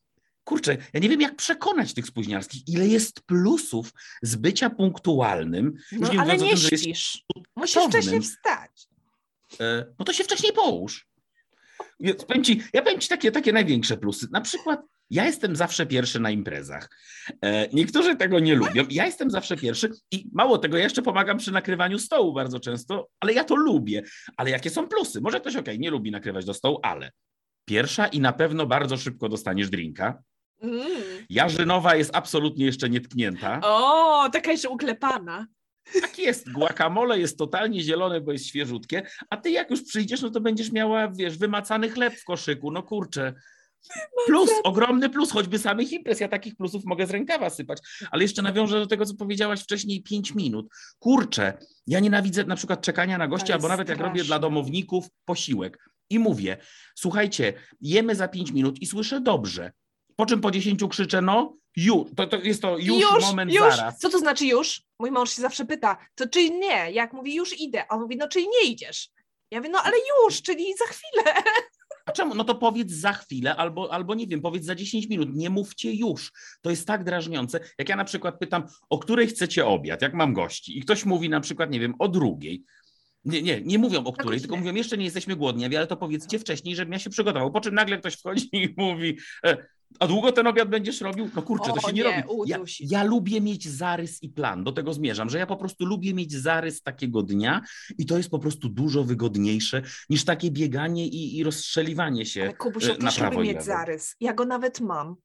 kurczę, 0.45 0.77
ja 0.93 1.01
nie 1.01 1.09
wiem, 1.09 1.21
jak 1.21 1.37
przekonać 1.37 1.95
tych 1.95 2.07
spóźniarskich, 2.07 2.69
ile 2.69 2.89
jest 2.89 3.21
plusów 3.23 3.93
z 4.23 4.37
bycia 4.37 4.71
punktualnym. 4.71 5.73
No, 5.93 5.99
Już 5.99 6.11
nie 6.11 6.21
ale 6.21 6.37
nie 6.39 6.49
tym, 6.49 6.57
śpisz. 6.59 7.25
Musisz 7.57 7.83
wcześniej 7.89 8.21
wstać. 8.21 8.71
E, 9.61 9.87
no 9.99 10.05
to 10.05 10.13
się 10.13 10.25
wcześniej 10.25 10.53
połóż. 10.53 11.09
Ja 12.01 12.15
powiem 12.15 12.45
ci, 12.45 12.63
ja 12.73 12.83
powiem 12.83 13.01
ci 13.01 13.09
takie, 13.09 13.33
takie 13.33 13.53
największe 13.53 13.97
plusy. 13.97 14.27
Na 14.33 14.41
przykład 14.41 14.81
ja 15.11 15.25
jestem 15.25 15.57
zawsze 15.57 15.87
pierwszy 15.87 16.21
na 16.21 16.31
imprezach. 16.31 16.89
E, 17.43 17.69
niektórzy 17.69 18.17
tego 18.17 18.39
nie 18.39 18.55
lubią. 18.55 18.85
Ja 18.91 19.07
jestem 19.07 19.31
zawsze 19.31 19.57
pierwszy 19.57 19.91
i 20.13 20.29
mało 20.33 20.59
tego, 20.59 20.77
ja 20.77 20.85
jeszcze 20.85 21.03
pomagam 21.03 21.39
przy 21.39 21.53
nakrywaniu 21.53 21.99
stołu 21.99 22.33
bardzo 22.33 22.61
często, 22.61 23.09
ale 23.21 23.33
ja 23.33 23.45
to 23.45 23.57
lubię. 23.57 24.03
Ale 24.37 24.51
jakie 24.51 24.71
są 24.71 24.89
plusy? 24.89 25.21
Może 25.21 25.41
ktoś, 25.41 25.57
okej, 25.57 25.79
nie 25.79 25.91
lubi 25.91 26.11
nakrywać 26.11 26.45
do 26.45 26.55
stołu, 26.55 26.81
ale 26.83 27.13
pierwsza 27.65 28.07
i 28.07 28.21
na 28.21 28.33
pewno 28.33 28.67
bardzo 28.67 28.97
szybko 28.97 29.29
dostaniesz 29.29 29.71
drinka. 29.71 30.23
Mm. 30.63 30.87
Jarzynowa 31.31 31.97
jest 31.97 32.17
absolutnie 32.17 32.67
jeszcze 32.67 32.91
nietknięta. 32.91 33.61
O, 33.63 34.29
taka 34.33 34.51
jeszcze 34.51 34.69
uklepana. 34.69 35.47
Tak 36.01 36.19
jest, 36.19 36.53
guacamole 36.53 37.19
jest 37.19 37.39
totalnie 37.39 37.81
zielone, 37.81 38.21
bo 38.21 38.33
jest 38.33 38.47
świeżutkie, 38.47 39.03
a 39.31 39.37
ty 39.37 39.51
jak 39.51 39.71
już 39.71 39.83
przyjdziesz, 39.83 40.23
no 40.23 40.31
to 40.31 40.41
będziesz 40.41 40.73
miała, 40.73 41.09
wiesz, 41.09 41.39
wymacany 41.39 41.91
chleb 41.91 42.15
w 42.15 42.25
koszyku, 42.25 42.71
no 42.71 42.83
kurczę. 42.83 43.35
Plus, 44.27 44.51
ogromny 44.65 45.11
plus, 45.11 45.31
choćby 45.31 45.59
samych 45.59 45.93
imprez, 45.93 46.21
ja 46.21 46.29
takich 46.29 46.57
plusów 46.57 46.85
mogę 46.85 47.07
z 47.07 47.11
rękawa 47.11 47.51
sypać, 47.51 47.79
ale 48.11 48.23
jeszcze 48.23 48.43
nawiążę 48.43 48.81
do 48.81 48.87
tego, 48.87 49.07
co 49.07 49.15
powiedziałaś 49.15 49.63
wcześniej, 49.63 50.03
5 50.03 50.35
minut. 50.35 50.69
Kurczę, 50.99 51.59
ja 51.87 52.01
nienawidzę 52.01 52.45
na 52.45 52.57
przykład 52.57 52.81
czekania 52.83 53.19
na 53.19 53.29
gościa, 53.29 53.55
albo 53.55 53.69
nawet 53.69 53.89
jak 53.89 53.99
robię 53.99 54.15
dla 54.15 54.25
straszne. 54.25 54.41
domowników 54.41 55.07
posiłek. 55.25 55.91
I 56.11 56.19
mówię, 56.19 56.57
słuchajcie, 56.95 57.53
jemy 57.81 58.15
za 58.15 58.29
5 58.29 58.51
minut 58.51 58.83
i 58.83 58.87
słyszę 58.87 59.21
dobrze, 59.21 59.73
po 60.19 60.27
czym 60.27 60.41
po 60.41 60.51
10 60.51 60.81
krzyczę, 60.91 61.23
no 61.23 61.57
już, 61.77 62.09
to, 62.17 62.27
to 62.27 62.37
jest 62.37 62.63
to 62.63 62.79
już, 62.79 63.23
moment 63.23 63.53
już. 63.53 63.77
zaraz. 63.77 63.99
Co 63.99 64.09
to 64.09 64.19
znaczy 64.19 64.47
już? 64.47 64.83
Mój 65.01 65.11
mąż 65.11 65.31
się 65.31 65.43
zawsze 65.43 65.65
pyta, 65.65 65.97
to 66.15 66.29
czyli 66.29 66.51
nie? 66.59 66.93
Jak 66.93 67.13
mówi 67.13 67.35
już 67.35 67.61
idę, 67.61 67.85
a 67.89 67.95
on 67.95 68.01
mówi, 68.01 68.17
no 68.17 68.29
czyli 68.29 68.49
nie 68.49 68.71
idziesz. 68.71 69.09
Ja 69.51 69.59
mówię, 69.59 69.71
no 69.71 69.79
ale 69.85 69.97
już, 69.99 70.43
czyli 70.43 70.75
za 70.77 70.85
chwilę. 70.85 71.43
A 72.07 72.13
czemu? 72.13 72.35
No 72.35 72.45
to 72.45 72.55
powiedz 72.55 72.93
za 72.93 73.13
chwilę, 73.13 73.57
albo, 73.57 73.93
albo 73.93 74.15
nie 74.15 74.27
wiem, 74.27 74.41
powiedz 74.41 74.65
za 74.65 74.75
10 74.75 75.09
minut. 75.09 75.29
Nie 75.35 75.51
mówcie 75.51 75.95
już. 75.95 76.33
To 76.63 76.71
jest 76.71 76.87
tak 76.87 77.05
drażniące. 77.05 77.61
Jak 77.79 77.89
ja 77.89 77.97
na 77.97 78.05
przykład 78.05 78.39
pytam, 78.39 78.67
o 78.91 78.99
której 78.99 79.27
chcecie 79.27 79.67
obiad, 79.67 80.03
jak 80.03 80.15
mam 80.15 80.33
gości, 80.33 80.79
i 80.79 80.83
ktoś 80.83 81.05
mówi 81.05 81.29
na 81.29 81.41
przykład, 81.41 81.71
nie 81.71 81.81
wiem, 81.81 81.95
o 81.99 82.09
drugiej. 82.09 82.65
Nie, 83.25 83.43
nie, 83.43 83.61
nie 83.61 83.79
mówią 83.79 84.05
o 84.05 84.13
której, 84.13 84.41
tylko 84.41 84.57
mówią, 84.57 84.75
jeszcze 84.75 84.99
nie 84.99 85.05
jesteśmy 85.05 85.37
głodni, 85.37 85.77
ale 85.77 85.87
to 85.87 85.97
powiedzcie 85.97 86.39
wcześniej, 86.39 86.77
żebym 86.77 86.93
ja 86.93 86.99
się 86.99 87.11
przygotował. 87.11 87.53
Po 87.53 87.61
czym 87.61 87.75
nagle 87.75 87.99
ktoś 87.99 88.15
wchodzi 88.15 88.49
i 88.53 88.75
mówi, 88.77 89.19
e, 89.47 89.57
a 90.01 90.07
długo 90.07 90.33
ten 90.33 90.47
obiad 90.47 90.69
będziesz 90.69 91.01
robił? 91.01 91.31
No 91.35 91.43
kurczę, 91.43 91.73
to 91.73 91.81
się 91.81 91.93
nie, 91.93 92.03
nie 92.03 92.03
robi. 92.03 92.51
Ja, 92.51 92.59
ja, 92.81 93.05
lubię 93.05 93.41
mieć 93.41 93.69
zarys 93.69 94.23
i 94.23 94.29
plan, 94.29 94.65
do 94.65 94.73
tego 94.73 94.93
zmierzam, 94.93 95.31
że 95.31 95.39
ja 95.39 95.47
po 95.47 95.57
prostu 95.57 95.87
lubię 95.87 96.15
mieć 96.15 96.33
zarys 96.33 96.83
takiego 96.83 97.23
dnia 97.23 97.63
i 97.99 98.07
to 98.07 98.17
jest 98.17 98.31
po 98.31 98.39
prostu 98.39 98.69
dużo 98.69 99.05
wygodniejsze 99.05 99.83
niż 100.11 100.25
takie 100.25 100.51
bieganie 100.51 101.07
i, 101.07 101.39
i 101.39 101.45
rozstrzeliwanie 101.45 102.27
się 102.27 102.43
Ale 102.43 102.55
Kubuś, 102.55 102.85
ja 102.87 102.97
też 102.97 103.21
lubię 103.21 103.39
mieć 103.39 103.65
zarys. 103.65 104.17
Ja 104.21 104.35
go 104.35 104.45
nawet 104.45 104.81
mam. 104.81 105.17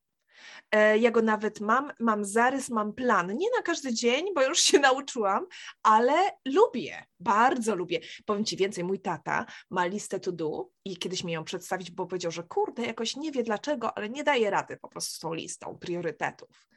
E, 0.71 0.97
ja 0.97 1.11
go 1.11 1.21
nawet 1.21 1.59
mam, 1.59 1.91
mam 1.99 2.25
zarys, 2.25 2.69
mam 2.69 2.93
plan. 2.93 3.27
Nie 3.27 3.47
na 3.57 3.61
każdy 3.61 3.93
dzień, 3.93 4.25
bo 4.35 4.43
już 4.43 4.59
się 4.59 4.79
nauczyłam, 4.89 5.45
ale 5.83 6.13
lubię, 6.45 7.05
bardzo 7.19 7.75
lubię. 7.75 7.99
Powiem 8.25 8.45
Ci 8.45 8.57
więcej, 8.57 8.83
mój 8.83 8.99
tata 8.99 9.45
ma 9.69 9.85
listę 9.85 10.19
to 10.19 10.31
do 10.31 10.69
i 10.85 10.97
kiedyś 10.97 11.23
mi 11.23 11.33
ją 11.33 11.43
przedstawić, 11.43 11.91
bo 11.91 12.05
powiedział, 12.05 12.31
że 12.31 12.43
kurde, 12.43 12.85
jakoś 12.85 13.15
nie 13.15 13.31
wie 13.31 13.43
dlaczego, 13.43 13.97
ale 13.97 14.09
nie 14.09 14.23
daje 14.23 14.49
rady 14.49 14.77
po 14.77 14.87
prostu 14.87 15.15
z 15.15 15.19
tą 15.19 15.33
listą 15.33 15.77
priorytetów. 15.77 16.67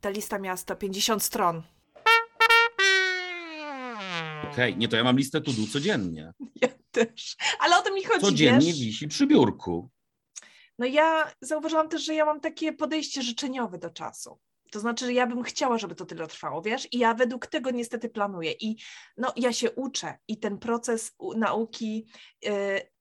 Ta 0.00 0.10
lista 0.10 0.38
miała 0.38 0.56
150 0.56 1.22
stron. 1.22 1.62
Okej, 4.42 4.52
okay. 4.52 4.76
nie, 4.76 4.88
to 4.88 4.96
ja 4.96 5.04
mam 5.04 5.16
listę 5.16 5.40
to 5.40 5.52
do 5.52 5.66
codziennie. 5.72 6.32
Ja 6.62 6.68
też, 6.90 7.36
ale 7.58 7.78
o 7.78 7.82
to 7.82 7.94
mi 7.94 8.04
chodzi, 8.04 8.20
Codziennie 8.20 8.66
wiesz? 8.66 8.78
wisi 8.78 9.08
przy 9.08 9.26
biurku. 9.26 9.90
No 10.80 10.86
ja 10.86 11.32
zauważyłam 11.40 11.88
też, 11.88 12.04
że 12.04 12.14
ja 12.14 12.24
mam 12.24 12.40
takie 12.40 12.72
podejście 12.72 13.22
życzeniowe 13.22 13.78
do 13.78 13.90
czasu. 13.90 14.38
To 14.70 14.80
znaczy, 14.80 15.04
że 15.04 15.12
ja 15.12 15.26
bym 15.26 15.42
chciała, 15.42 15.78
żeby 15.78 15.94
to 15.94 16.06
tyle 16.06 16.26
trwało, 16.26 16.62
wiesz? 16.62 16.88
I 16.92 16.98
ja 16.98 17.14
według 17.14 17.46
tego 17.46 17.70
niestety 17.70 18.08
planuję. 18.08 18.52
I 18.52 18.76
no, 19.16 19.32
ja 19.36 19.52
się 19.52 19.70
uczę 19.70 20.18
i 20.28 20.38
ten 20.38 20.58
proces 20.58 21.12
nauki 21.36 22.06
yy, 22.42 22.50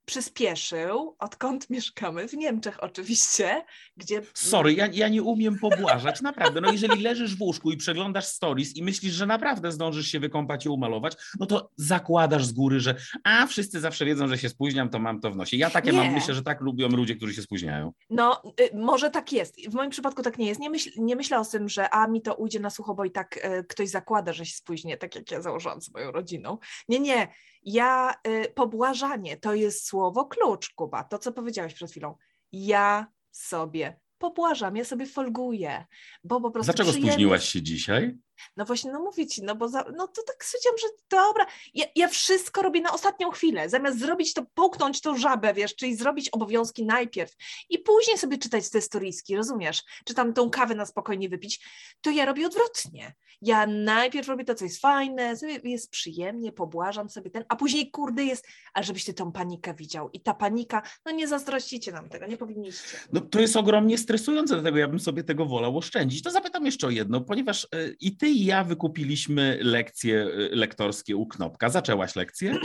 przyspieszył, 0.09 1.15
odkąd 1.19 1.69
mieszkamy, 1.75 2.27
w 2.27 2.33
Niemczech 2.33 2.83
oczywiście, 2.83 3.65
gdzie... 3.97 4.21
Sorry, 4.33 4.73
ja, 4.73 4.87
ja 4.93 5.07
nie 5.07 5.23
umiem 5.23 5.59
pobłażać, 5.59 6.21
naprawdę. 6.21 6.61
No 6.61 6.71
jeżeli 6.71 7.01
leżysz 7.01 7.35
w 7.35 7.41
łóżku 7.41 7.71
i 7.71 7.77
przeglądasz 7.77 8.25
stories 8.25 8.75
i 8.75 8.83
myślisz, 8.83 9.13
że 9.13 9.25
naprawdę 9.25 9.71
zdążysz 9.71 10.07
się 10.07 10.19
wykąpać 10.19 10.65
i 10.65 10.69
umalować, 10.69 11.13
no 11.39 11.45
to 11.45 11.71
zakładasz 11.75 12.45
z 12.45 12.51
góry, 12.51 12.79
że 12.79 12.95
a, 13.23 13.47
wszyscy 13.47 13.79
zawsze 13.79 14.05
wiedzą, 14.05 14.27
że 14.27 14.37
się 14.37 14.49
spóźniam, 14.49 14.89
to 14.89 14.99
mam 14.99 15.19
to 15.19 15.31
w 15.31 15.35
nosie. 15.35 15.57
Ja 15.57 15.69
takie 15.69 15.91
nie. 15.91 15.97
mam, 15.97 16.13
myślę, 16.13 16.33
że 16.33 16.43
tak 16.43 16.61
lubią 16.61 16.87
ludzie, 16.87 17.15
którzy 17.15 17.33
się 17.33 17.41
spóźniają. 17.41 17.93
No, 18.09 18.41
y, 18.61 18.77
może 18.77 19.09
tak 19.09 19.33
jest. 19.33 19.69
W 19.69 19.73
moim 19.73 19.89
przypadku 19.89 20.21
tak 20.21 20.37
nie 20.37 20.47
jest. 20.47 20.59
Nie, 20.59 20.69
myśl, 20.69 20.89
nie 20.97 21.15
myślę 21.15 21.39
o 21.39 21.45
tym, 21.45 21.69
że 21.69 21.89
a, 21.89 22.07
mi 22.07 22.21
to 22.21 22.35
ujdzie 22.35 22.59
na 22.59 22.69
sucho, 22.69 22.95
bo 22.95 23.05
i 23.05 23.11
tak 23.11 23.37
y, 23.37 23.63
ktoś 23.63 23.89
zakłada, 23.89 24.33
że 24.33 24.45
się 24.45 24.55
spóźnię, 24.55 24.97
tak 24.97 25.15
jak 25.15 25.31
ja 25.31 25.41
założyłam 25.41 25.81
z 25.81 25.93
moją 25.93 26.11
rodziną. 26.11 26.57
Nie, 26.89 26.99
nie. 26.99 27.27
Ja, 27.63 28.15
y, 28.27 28.53
pobłażanie 28.55 29.37
to 29.37 29.53
jest 29.53 29.85
słowo 29.85 30.25
klucz, 30.25 30.73
Kuba, 30.73 31.03
to 31.03 31.19
co 31.19 31.31
powiedziałeś 31.31 31.73
przed 31.73 31.91
chwilą. 31.91 32.15
Ja 32.51 33.07
sobie 33.31 33.99
pobłażam, 34.17 34.75
ja 34.75 34.85
sobie 34.85 35.05
folguję, 35.05 35.85
bo 36.23 36.41
po 36.41 36.51
prostu 36.51 36.71
Dlaczego 36.71 36.89
przyjemnie... 36.89 37.11
spóźniłaś 37.11 37.49
się 37.49 37.61
dzisiaj? 37.61 38.17
No 38.57 38.65
właśnie, 38.65 38.91
no 38.91 38.99
mówię 38.99 39.27
ci, 39.27 39.43
no 39.43 39.55
bo 39.55 39.67
za, 39.67 39.85
no 39.97 40.07
to 40.07 40.23
tak 40.23 40.45
stwierdziłam, 40.45 40.77
że 40.77 40.87
dobra, 41.09 41.45
ja, 41.73 41.85
ja, 41.95 42.07
wszystko 42.07 42.61
robię 42.61 42.81
na 42.81 42.93
ostatnią 42.93 43.31
chwilę, 43.31 43.69
zamiast 43.69 43.99
zrobić 43.99 44.33
to, 44.33 44.45
połknąć 44.53 45.01
tą 45.01 45.17
żabę, 45.17 45.53
wiesz, 45.53 45.75
czyli 45.75 45.95
zrobić 45.95 46.29
obowiązki 46.29 46.85
najpierw 46.85 47.35
i 47.69 47.79
później 47.79 48.17
sobie 48.17 48.37
czytać 48.37 48.69
te 48.69 48.81
storiski, 48.81 49.35
rozumiesz, 49.35 49.83
czy 50.05 50.13
tam 50.13 50.33
tą 50.33 50.49
kawę 50.49 50.75
na 50.75 50.85
spokojnie 50.85 51.29
wypić, 51.29 51.65
to 52.01 52.11
ja 52.11 52.25
robię 52.25 52.47
odwrotnie. 52.47 53.15
Ja 53.41 53.67
najpierw 53.67 54.27
robię 54.27 54.45
to, 54.45 54.55
co 54.55 54.65
jest 54.65 54.81
fajne, 54.81 55.35
jest 55.63 55.91
przyjemnie, 55.91 56.51
pobłażam 56.51 57.09
sobie 57.09 57.29
ten, 57.29 57.45
a 57.49 57.55
później 57.55 57.91
kurde 57.91 58.23
jest, 58.23 58.47
ale 58.73 58.85
żebyś 58.85 59.05
ty 59.05 59.13
tą 59.13 59.31
panikę 59.31 59.73
widział 59.73 60.09
i 60.13 60.21
ta 60.21 60.33
panika, 60.33 60.81
no 61.05 61.11
nie 61.11 61.27
zazdrościcie 61.27 61.91
nam 61.91 62.09
tego, 62.09 62.27
nie 62.27 62.37
powinniście. 62.37 62.97
No 63.13 63.21
to 63.21 63.39
jest 63.39 63.55
ogromnie 63.55 63.97
stresujące, 63.97 64.53
dlatego 64.53 64.77
ja 64.77 64.87
bym 64.87 64.99
sobie 64.99 65.23
tego 65.23 65.45
wolał 65.45 65.77
oszczędzić. 65.77 66.23
To 66.23 66.31
zapytam 66.31 66.65
jeszcze 66.65 66.87
o 66.87 66.89
jedno, 66.89 67.21
ponieważ 67.21 67.67
y, 67.75 67.95
i 67.99 68.17
ty 68.17 68.28
i 68.31 68.45
ja 68.45 68.63
wykupiliśmy 68.63 69.59
lekcje 69.61 70.15
y, 70.15 70.49
lektorskie 70.51 71.15
u 71.15 71.27
Knopka. 71.27 71.69
Zaczęłaś 71.69 72.15
lekcję? 72.15 72.55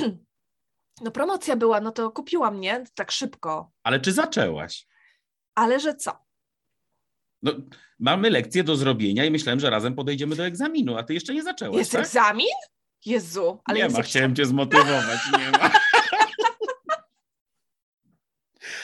No 1.01 1.11
promocja 1.11 1.57
była, 1.57 1.81
no 1.81 1.93
to 1.93 2.11
kupiłam, 2.11 2.61
nie? 2.61 2.85
Tak 2.95 3.13
szybko. 3.13 3.73
Ale 3.83 4.01
czy 4.01 4.13
zaczęłaś? 4.13 4.87
Ale 5.55 5.81
że 5.81 5.95
co? 5.95 6.19
No, 7.43 7.53
mamy 7.99 8.31
lekcję 8.31 8.65
do 8.65 8.77
zrobienia 8.77 9.25
i 9.25 9.31
myślałem, 9.31 9.61
że 9.61 9.71
razem 9.71 9.95
podejdziemy 9.95 10.37
do 10.37 10.47
egzaminu, 10.47 10.97
a 10.97 11.03
ty 11.03 11.15
jeszcze 11.15 11.35
nie 11.35 11.43
zaczęłaś, 11.43 11.79
Jest 11.79 11.93
tak? 11.93 12.01
egzamin? 12.01 12.47
Jezu, 13.07 13.61
ale 13.65 13.79
nie 13.79 13.89
ma, 13.89 14.03
chciałem 14.03 14.37
cię 14.37 14.47
zmotywować, 14.47 15.21
nie 15.39 15.51
ma. 15.51 15.71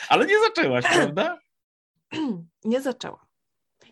ale 0.09 0.25
nie 0.25 0.39
zaczęłaś, 0.39 0.85
prawda? 0.93 1.39
Nie 2.65 2.81
zaczęłam. 2.81 3.25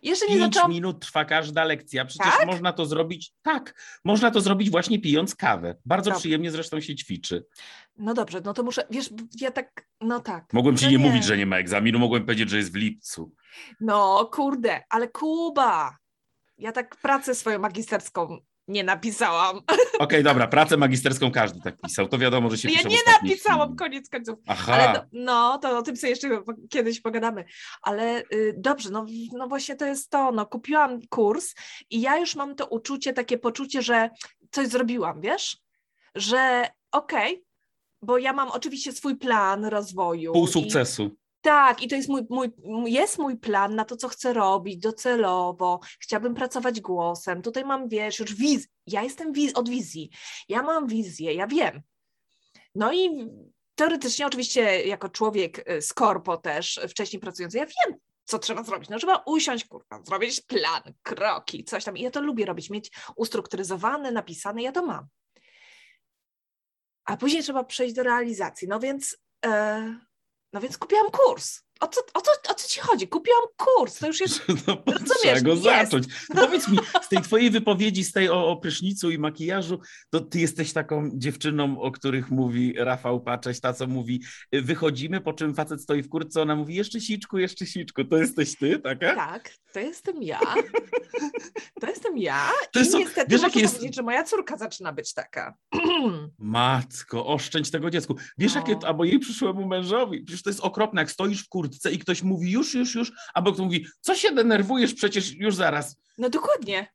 Jeszcze 0.01 0.27
nie 0.27 0.39
zaczęłam... 0.39 0.71
minut 0.71 0.99
trwa 0.99 1.25
każda 1.25 1.63
lekcja. 1.63 2.05
Przecież 2.05 2.37
tak? 2.37 2.47
można 2.47 2.73
to 2.73 2.85
zrobić, 2.85 3.33
tak, 3.41 3.81
można 4.05 4.31
to 4.31 4.41
zrobić 4.41 4.69
właśnie 4.69 4.99
pijąc 4.99 5.35
kawę. 5.35 5.75
Bardzo 5.85 6.09
Dobrze. 6.09 6.19
przyjemnie 6.19 6.51
zresztą 6.51 6.79
się 6.81 6.95
ćwiczy. 6.95 7.45
No 7.97 8.13
dobrze, 8.13 8.41
no 8.45 8.53
to 8.53 8.63
muszę, 8.63 8.87
wiesz, 8.89 9.09
ja 9.41 9.51
tak, 9.51 9.87
no 10.01 10.19
tak. 10.19 10.53
Mogłem 10.53 10.77
ci 10.77 10.85
nie, 10.85 10.91
nie, 10.91 10.99
mówić, 10.99 11.23
że 11.23 11.37
nie 11.37 11.45
ma 11.45 11.57
egzaminu, 11.57 11.99
mogłem 11.99 12.23
powiedzieć, 12.25 12.49
że 12.49 12.57
jest 12.57 12.73
w 12.73 12.75
lipcu. 12.75 13.31
No 13.79 14.29
kurde, 14.33 14.83
ale 14.89 15.07
Kuba, 15.07 15.97
ja 16.57 16.71
tak 16.71 16.95
pracę 16.95 17.35
swoją 17.35 17.59
magisterską 17.59 18.37
nie 18.69 18.83
napisałam. 18.83 19.57
Okej, 19.57 19.97
okay, 19.99 20.23
dobra, 20.23 20.47
pracę 20.47 20.77
magisterską 20.77 21.31
każdy 21.31 21.61
tak 21.61 21.81
pisał, 21.81 22.07
to 22.07 22.17
wiadomo, 22.17 22.49
że 22.49 22.57
się 22.57 22.71
Ja 22.71 22.81
nie 22.81 22.97
napisałam, 23.07 23.75
koniec 23.75 24.09
końców. 24.09 24.39
Aha. 24.47 24.73
Ale 24.73 24.93
no, 24.93 25.01
no, 25.11 25.57
to 25.57 25.77
o 25.77 25.81
tym 25.81 25.97
sobie 25.97 26.09
jeszcze 26.09 26.41
kiedyś 26.69 27.01
pogadamy. 27.01 27.45
Ale 27.81 28.23
y, 28.33 28.55
dobrze, 28.57 28.89
no, 28.89 29.05
no 29.33 29.47
właśnie 29.47 29.75
to 29.75 29.85
jest 29.85 30.09
to, 30.09 30.31
no 30.31 30.45
kupiłam 30.45 30.99
kurs 31.09 31.55
i 31.89 32.01
ja 32.01 32.17
już 32.17 32.35
mam 32.35 32.55
to 32.55 32.65
uczucie, 32.65 33.13
takie 33.13 33.37
poczucie, 33.37 33.81
że 33.81 34.09
coś 34.51 34.67
zrobiłam, 34.67 35.21
wiesz? 35.21 35.57
Że 36.15 36.69
okej, 36.91 37.33
okay, 37.33 37.43
bo 38.01 38.17
ja 38.17 38.33
mam 38.33 38.51
oczywiście 38.51 38.91
swój 38.91 39.15
plan 39.17 39.65
rozwoju. 39.65 40.33
Pół 40.33 40.47
sukcesu. 40.47 41.15
Tak, 41.41 41.83
i 41.83 41.87
to 41.87 41.95
jest 41.95 42.09
mój, 42.09 42.21
mój, 42.29 42.51
jest 42.85 43.17
mój 43.17 43.37
plan 43.37 43.75
na 43.75 43.85
to, 43.85 43.95
co 43.95 44.07
chcę 44.07 44.33
robić 44.33 44.77
docelowo. 44.77 45.79
Chciałabym 45.99 46.35
pracować 46.35 46.81
głosem. 46.81 47.41
Tutaj 47.41 47.65
mam, 47.65 47.89
wiesz, 47.89 48.19
już 48.19 48.35
wiz. 48.35 48.67
Ja 48.87 49.03
jestem 49.03 49.33
wiz 49.33 49.53
od 49.53 49.69
wizji. 49.69 50.09
Ja 50.49 50.61
mam 50.61 50.87
wizję, 50.87 51.33
ja 51.33 51.47
wiem. 51.47 51.81
No 52.75 52.93
i 52.93 53.27
teoretycznie, 53.75 54.27
oczywiście, 54.27 54.87
jako 54.87 55.09
człowiek 55.09 55.69
y, 55.69 55.81
z 55.81 55.93
korpo 55.93 56.37
też, 56.37 56.79
wcześniej 56.89 57.19
pracujący, 57.19 57.57
ja 57.57 57.65
wiem, 57.65 57.97
co 58.25 58.39
trzeba 58.39 58.63
zrobić. 58.63 58.89
No 58.89 58.97
trzeba 58.97 59.23
usiąść, 59.25 59.67
kurwa, 59.67 60.03
zrobić 60.03 60.41
plan, 60.41 60.81
kroki, 61.03 61.63
coś 61.63 61.83
tam. 61.83 61.97
I 61.97 62.01
ja 62.01 62.11
to 62.11 62.21
lubię 62.21 62.45
robić, 62.45 62.69
mieć 62.69 62.91
ustrukturyzowane, 63.15 64.11
napisane, 64.11 64.61
ja 64.63 64.71
to 64.71 64.85
mam. 64.85 65.07
A 67.05 67.17
później 67.17 67.43
trzeba 67.43 67.63
przejść 67.63 67.95
do 67.95 68.03
realizacji. 68.03 68.67
No 68.67 68.79
więc... 68.79 69.17
Yy 69.45 70.08
no 70.53 70.61
więc 70.61 70.77
kupiłam 70.77 71.11
kurs. 71.11 71.61
O 71.79 71.87
co, 71.87 72.01
o, 72.13 72.21
co, 72.21 72.31
o 72.49 72.53
co 72.53 72.67
ci 72.67 72.79
chodzi? 72.79 73.07
Kupiłam 73.07 73.43
kurs, 73.57 73.99
to 73.99 74.07
już 74.07 74.19
jest. 74.19 74.41
No, 74.67 74.83
trzeba 75.21 75.41
go 75.41 75.55
zacząć. 75.55 76.07
No, 76.29 76.41
powiedz 76.45 76.67
mi, 76.67 76.77
z 77.01 77.07
tej 77.07 77.21
twojej 77.21 77.49
wypowiedzi, 77.49 78.03
z 78.03 78.11
tej 78.11 78.29
o, 78.29 78.47
o 78.47 78.57
prysznicu 78.57 79.11
i 79.11 79.17
makijażu, 79.17 79.79
to 80.09 80.19
ty 80.19 80.39
jesteś 80.39 80.73
taką 80.73 81.09
dziewczyną, 81.13 81.81
o 81.81 81.91
których 81.91 82.31
mówi 82.31 82.73
Rafał 82.77 83.21
Pacześ, 83.21 83.59
ta 83.59 83.73
co 83.73 83.87
mówi, 83.87 84.23
wychodzimy, 84.51 85.21
po 85.21 85.33
czym 85.33 85.55
facet 85.55 85.81
stoi 85.81 86.01
w 86.01 86.09
kurtce, 86.09 86.41
ona 86.41 86.55
mówi 86.55 86.75
jeszcze 86.75 87.01
siczku, 87.01 87.37
jeszcze 87.37 87.65
siczku. 87.65 88.03
To 88.03 88.17
jesteś 88.17 88.57
ty, 88.57 88.79
taka? 88.79 89.15
Tak, 89.15 89.51
to 89.73 89.79
jestem 89.79 90.23
ja. 90.23 90.39
To 91.81 91.87
jestem 91.87 92.17
ja. 92.17 92.51
To 92.71 92.79
jest, 92.79 92.95
I 92.95 92.97
niestety 92.97 93.31
wiesz, 93.31 93.41
muszę 93.41 93.59
jest... 93.59 93.75
powiedzieć, 93.75 93.95
że 93.95 94.01
moja 94.01 94.23
córka 94.23 94.57
zaczyna 94.57 94.93
być 94.93 95.13
taka. 95.13 95.53
Matko, 96.39 97.25
oszczędź 97.25 97.71
tego 97.71 97.89
dziecku. 97.89 98.15
Wiesz, 98.37 98.55
no. 98.55 98.59
jakie, 98.59 98.87
albo 98.87 99.03
jej 99.03 99.19
przyszłemu 99.19 99.67
mężowi, 99.67 100.23
przecież 100.23 100.43
to 100.43 100.49
jest 100.49 100.59
okropne, 100.59 101.01
jak 101.01 101.11
stoisz 101.11 101.43
w 101.43 101.49
kurtce 101.49 101.68
i 101.91 101.99
ktoś 101.99 102.23
mówi 102.23 102.51
już, 102.51 102.73
już, 102.73 102.95
już, 102.95 103.11
albo 103.33 103.51
ktoś 103.53 103.65
mówi, 103.65 103.85
co 104.01 104.15
się 104.15 104.31
denerwujesz, 104.31 104.93
przecież 104.93 105.31
już 105.31 105.55
zaraz. 105.55 105.97
No 106.17 106.29
dokładnie. 106.29 106.87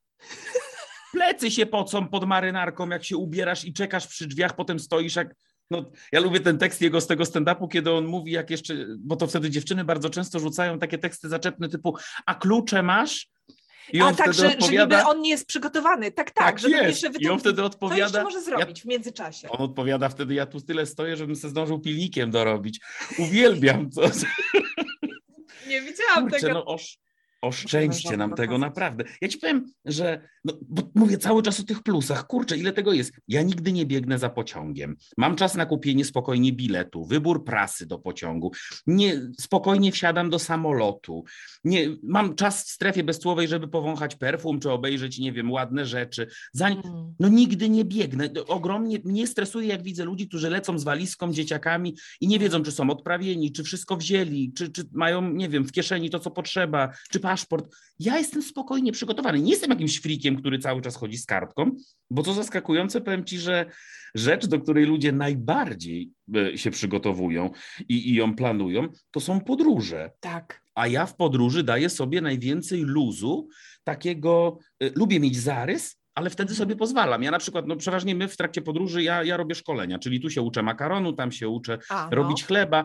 Plecy 1.13 1.51
się 1.51 1.67
pocą 1.67 2.09
pod 2.09 2.27
marynarką, 2.27 2.89
jak 2.89 3.05
się 3.05 3.17
ubierasz 3.17 3.65
i 3.65 3.73
czekasz 3.73 4.07
przy 4.07 4.27
drzwiach, 4.27 4.57
potem 4.57 4.81
stoisz 4.81 5.17
jak 5.17 5.35
no, 5.71 5.91
ja 6.13 6.21
lubię 6.21 6.41
ten 6.41 6.59
tekst 6.59 6.81
jego 6.81 7.01
z 7.01 7.07
tego 7.07 7.25
stand-upu, 7.25 7.69
kiedy 7.69 7.93
on 7.93 8.07
mówi, 8.07 8.33
jak 8.33 8.51
jeszcze, 8.51 8.75
bo 8.99 9.17
to 9.17 9.27
wtedy 9.27 9.51
dziewczyny 9.51 9.85
bardzo 9.85 10.11
często 10.11 10.41
rzucają 10.41 10.79
takie 10.79 10.99
teksty 10.99 11.29
zaczepne 11.29 11.69
typu, 11.69 11.97
a 12.27 12.35
klucze 12.35 12.83
masz? 12.83 13.29
I 13.93 14.01
on 14.03 14.15
A 14.15 14.17
tak, 14.17 14.35
że, 14.35 14.47
odpowiada, 14.49 14.97
że 14.97 15.03
niby 15.03 15.11
on 15.11 15.21
nie 15.21 15.31
jest 15.31 15.47
przygotowany. 15.47 16.13
Tak, 16.13 16.31
tak, 16.31 16.47
Tak 16.47 16.59
żeby 16.59 16.75
jest. 16.77 16.89
jeszcze 16.89 17.11
wy 17.11 17.19
I 17.19 17.29
on 17.29 17.39
wtedy 17.39 17.57
Co 17.57 17.65
odpowiada, 17.65 18.03
jeszcze 18.05 18.23
może 18.23 18.39
ja- 18.39 18.45
zrobić 18.45 18.83
w 18.83 18.85
międzyczasie? 18.85 19.49
on 19.49 19.61
odpowiada 19.65 20.09
wtedy, 20.09 20.35
ja 20.35 20.47
tu 20.47 20.61
tyle 20.61 20.87
stoję, 20.87 21.17
żebym 21.17 21.37
se 21.37 21.49
zdążył 21.49 21.81
pilnikiem 21.81 22.31
dorobić. 22.31 22.81
Uwielbiam 23.19 23.91
to. 23.91 24.03
Nie 25.69 25.81
widziałam 25.83 26.23
Kurczę, 26.23 26.41
tego. 26.41 26.55
no 26.55 26.65
osz, 26.65 26.99
oszczędźcie 27.45 28.17
nam 28.17 28.35
tego 28.35 28.59
naprawdę. 28.59 29.05
Ja 29.21 29.29
ci 29.29 29.39
powiem, 29.39 29.67
że 29.85 30.29
no, 30.45 30.53
bo 30.69 30.83
mówię 30.95 31.19
cały 31.19 31.43
czas 31.43 31.61
o 31.61 31.65
tych 31.65 31.83
plusach. 31.83 32.27
Kurczę, 32.27 32.57
ile 32.57 32.73
tego 32.73 32.93
jest. 32.93 33.13
Ja 33.29 33.43
nigdy 33.43 33.73
nie 33.73 33.87
biegnę 33.87 34.19
za 34.19 34.31
pociągiem. 34.31 34.97
Mam 35.17 35.37
czas 35.37 35.55
na 35.55 35.67
kupienie 35.67 36.05
spokojnie 36.05 36.53
biletu, 36.53 37.05
wybór 37.05 37.45
prasy 37.45 37.87
do 37.87 37.99
pociągu. 37.99 38.53
Nie, 38.87 39.21
spokojnie 39.41 39.93
wsiadam 39.93 40.31
do 40.31 40.39
samolotu. 40.39 41.25
Nie, 41.65 41.89
mam 42.03 42.35
czas 42.35 42.65
w 42.65 42.71
strefie 42.71 43.05
bezcłowej, 43.05 43.49
żeby 43.49 43.69
powąchać 43.69 44.17
perfum, 44.17 44.61
czy 44.61 44.71
obejrzeć, 44.71 45.19
nie 45.19 45.33
wiem, 45.33 45.53
ładne 45.53 45.87
rzeczy. 45.87 46.27
Zanim, 46.53 46.85
Mm. 46.85 47.15
no 47.21 47.29
nigdy 47.29 47.69
nie 47.69 47.85
biegnę. 47.85 48.31
Ogromnie 48.49 48.99
mnie 49.05 49.27
stresuje, 49.27 49.69
jak 49.69 49.83
widzę 49.83 50.05
ludzi, 50.05 50.29
którzy 50.29 50.51
lecą 50.51 50.79
z 50.79 50.85
walizką, 50.85 51.33
dzieciakami 51.33 51.97
i 52.21 52.29
nie 52.29 52.39
wiedzą, 52.39 52.63
czy 52.63 52.73
są 52.73 52.91
odprawieni, 52.91 53.53
czy 53.53 53.65
wszystko 53.65 53.97
wzięli, 53.97 54.53
czy, 54.53 54.73
czy 54.73 54.85
mają, 54.93 55.33
nie 55.33 55.49
wiem, 55.49 55.65
w 55.65 55.73
kieszeni 55.73 56.11
to, 56.11 56.19
co 56.19 56.31
potrzeba, 56.31 56.91
czy 57.11 57.21
paszport. 57.35 57.77
Ja 57.99 58.19
jestem 58.19 58.43
spokojnie 58.43 58.93
przygotowany. 58.93 59.41
Nie 59.41 59.51
jestem 59.51 59.71
jakimś 59.71 60.01
frikiem, 60.01 60.37
który 60.37 60.59
cały 60.59 60.83
czas 60.83 60.97
chodzi 60.97 61.19
z 61.19 61.27
kartką, 61.27 61.71
bo 62.11 62.23
co 62.23 62.33
zaskakujące, 62.33 63.01
powiem 63.01 63.25
ci, 63.25 63.39
że 63.39 63.67
rzecz, 64.15 64.47
do 64.47 64.61
której 64.61 64.87
ludzie 64.87 65.13
najbardziej 65.13 66.11
e, 66.37 66.59
się 66.59 66.71
przygotowują 66.71 67.51
i, 67.89 68.11
i 68.11 68.15
ją 68.15 68.35
planują, 68.35 68.89
to 69.11 69.21
są 69.21 69.41
podróże. 69.41 70.11
Tak. 70.21 70.63
A 70.75 70.87
ja 70.87 71.07
w 71.07 71.17
podróży 71.17 71.63
daję 71.63 71.91
sobie 71.91 72.21
najwięcej 72.21 72.81
luzu, 72.81 73.49
takiego, 73.85 74.59
y, 74.83 74.93
lubię 74.95 75.21
mieć 75.21 75.37
zarys, 75.37 75.97
ale 76.15 76.31
wtedy 76.31 76.55
sobie 76.55 76.77
pozwalam. 76.77 77.23
Ja 77.23 77.31
na 77.31 77.39
przykład, 77.39 77.67
no 77.67 77.77
przeważnie 77.77 78.15
my 78.15 78.29
w 78.29 78.37
trakcie 78.37 78.63
podróży, 78.63 79.03
ja, 79.03 79.25
ja 79.25 79.37
robię 79.37 79.55
szkolenia, 79.55 79.99
czyli 79.99 80.21
tu 80.21 80.31
się 80.31 80.43
uczę 80.43 80.63
makaronu, 80.63 81.13
tam 81.13 81.33
się 81.33 81.49
uczę 81.49 81.79
A, 81.89 82.09
no. 82.11 82.17
robić 82.17 82.45
chleba. 82.45 82.85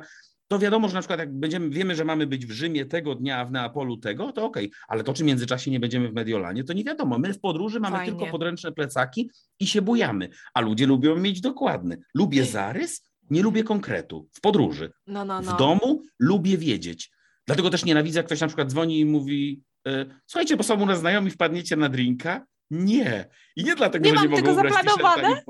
To 0.51 0.59
wiadomo, 0.59 0.87
że 0.87 0.93
na 0.93 0.99
przykład 0.99 1.19
jak 1.19 1.33
będziemy, 1.33 1.69
wiemy, 1.69 1.95
że 1.95 2.05
mamy 2.05 2.27
być 2.27 2.45
w 2.45 2.51
Rzymie 2.51 2.85
tego 2.85 3.15
dnia, 3.15 3.37
a 3.37 3.45
w 3.45 3.51
Neapolu 3.51 3.97
tego, 3.97 4.31
to 4.31 4.45
okej, 4.45 4.71
ale 4.87 5.03
to 5.03 5.13
czy 5.13 5.23
w 5.23 5.25
międzyczasie 5.25 5.71
nie 5.71 5.79
będziemy 5.79 6.09
w 6.09 6.13
Mediolanie, 6.13 6.63
to 6.63 6.73
nie 6.73 6.83
wiadomo. 6.83 7.19
My 7.19 7.33
w 7.33 7.39
podróży 7.39 7.79
mamy 7.79 7.97
Fajnie. 7.97 8.11
tylko 8.11 8.31
podręczne 8.31 8.71
plecaki 8.71 9.31
i 9.59 9.67
się 9.67 9.81
bujamy, 9.81 10.29
a 10.53 10.61
ludzie 10.61 10.87
lubią 10.87 11.15
mieć 11.15 11.41
dokładny. 11.41 11.97
Lubię 12.13 12.45
zarys, 12.55 13.09
nie 13.29 13.41
lubię 13.41 13.63
konkretu 13.63 14.29
w 14.33 14.41
podróży. 14.41 14.91
No, 15.07 15.25
no, 15.25 15.41
no. 15.41 15.53
W 15.53 15.57
domu 15.57 16.03
lubię 16.19 16.57
wiedzieć. 16.57 17.11
Dlatego 17.47 17.69
też 17.69 17.85
nienawidzę, 17.85 18.19
jak 18.19 18.25
ktoś 18.25 18.41
na 18.41 18.47
przykład 18.47 18.69
dzwoni 18.69 18.99
i 18.99 19.05
mówi: 19.05 19.61
e, 19.87 20.05
Słuchajcie, 20.25 20.57
bo 20.57 20.63
są 20.63 20.81
u 20.81 20.85
nas 20.85 20.99
znajomi, 20.99 21.31
wpadniecie 21.31 21.75
na 21.75 21.89
drinka. 21.89 22.45
Nie. 22.71 23.25
I 23.55 23.63
nie 23.63 23.75
dlatego, 23.75 24.05
Nie 24.05 24.15
że 24.15 24.21
nie 24.21 24.29
mogą 24.29 24.41
tego 24.41 24.51
ubrać 24.51 24.73
zaplanowane? 24.73 25.43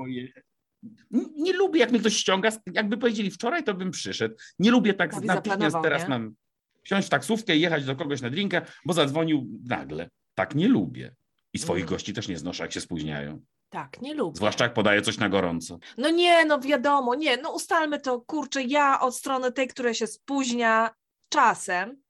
Nie 1.36 1.52
lubię, 1.52 1.80
jak 1.80 1.90
mnie 1.90 2.00
ktoś 2.00 2.16
ściąga. 2.16 2.50
Jakby 2.72 2.96
powiedzieli 2.96 3.30
wczoraj, 3.30 3.64
to 3.64 3.74
bym 3.74 3.90
przyszedł. 3.90 4.34
Nie 4.58 4.70
lubię 4.70 4.94
tak 4.94 5.10
Prawie 5.10 5.26
natychmiast 5.26 5.76
teraz 5.82 6.02
nie? 6.02 6.08
mam 6.08 6.34
wsiąść 6.82 7.06
w 7.06 7.10
taksówkę 7.10 7.56
i 7.56 7.60
jechać 7.60 7.84
do 7.84 7.96
kogoś 7.96 8.20
na 8.20 8.30
drinka, 8.30 8.62
bo 8.84 8.92
zadzwonił 8.92 9.46
nagle. 9.64 10.10
Tak 10.34 10.54
nie 10.54 10.68
lubię. 10.68 11.14
I 11.52 11.58
swoich 11.58 11.82
Mm. 11.82 11.94
gości 11.94 12.12
też 12.12 12.28
nie 12.28 12.38
znoszę, 12.38 12.62
jak 12.62 12.72
się 12.72 12.80
spóźniają. 12.80 13.40
Tak, 13.70 14.02
nie 14.02 14.14
lubię. 14.14 14.36
Zwłaszcza 14.36 14.64
jak 14.64 14.74
podaję 14.74 15.02
coś 15.02 15.18
na 15.18 15.28
gorąco. 15.28 15.78
No 15.98 16.10
nie, 16.10 16.44
no 16.44 16.60
wiadomo, 16.60 17.14
nie, 17.14 17.36
no 17.36 17.52
ustalmy 17.52 18.00
to, 18.00 18.20
kurczę, 18.20 18.62
ja 18.62 19.00
od 19.00 19.16
strony 19.16 19.52
tej, 19.52 19.68
która 19.68 19.94
się 19.94 20.06
spóźnia 20.06 20.90
czasem, 21.28 22.02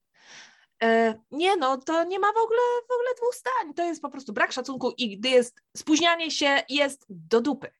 e, 0.82 1.14
nie 1.30 1.56
no, 1.56 1.76
to 1.76 2.04
nie 2.04 2.18
ma 2.18 2.26
w 2.26 2.36
ogóle, 2.36 2.60
w 2.88 2.92
ogóle 2.92 3.08
dwóch 3.16 3.34
zdań, 3.34 3.74
to 3.74 3.84
jest 3.84 4.02
po 4.02 4.10
prostu 4.10 4.32
brak 4.32 4.52
szacunku 4.52 4.92
i 4.96 5.18
gdy 5.18 5.28
jest, 5.28 5.60
spóźnianie 5.76 6.30
się 6.30 6.62
jest 6.68 7.06
do 7.08 7.40
dupy. 7.40 7.70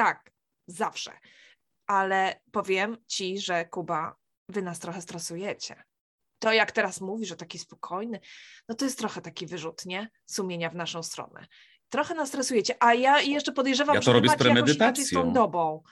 Tak, 0.00 0.32
zawsze. 0.66 1.12
Ale 1.86 2.40
powiem 2.52 2.96
ci, 3.06 3.40
że 3.40 3.64
Kuba, 3.64 4.16
wy 4.48 4.62
nas 4.62 4.78
trochę 4.78 5.02
stresujecie. 5.02 5.84
To 6.38 6.52
jak 6.52 6.72
teraz 6.72 7.00
mówisz, 7.00 7.28
że 7.28 7.36
taki 7.36 7.58
spokojny, 7.58 8.20
no 8.68 8.74
to 8.74 8.84
jest 8.84 8.98
trochę 8.98 9.20
taki 9.20 9.46
wyrzut, 9.46 9.86
nie? 9.86 10.10
Sumienia 10.26 10.70
w 10.70 10.74
naszą 10.74 11.02
stronę. 11.02 11.46
Trochę 11.88 12.14
nas 12.14 12.28
stresujecie, 12.28 12.82
a 12.82 12.94
ja 12.94 13.20
jeszcze 13.20 13.52
podejrzewam, 13.52 13.94
Ja 13.94 14.00
to 14.00 14.04
że 14.04 14.12
robię 14.12 14.28
macie 14.28 14.48
jakoś 14.48 14.74
inaczej 14.76 15.04
z 15.04 15.10
tą 15.10 15.32
dobą. 15.32 15.82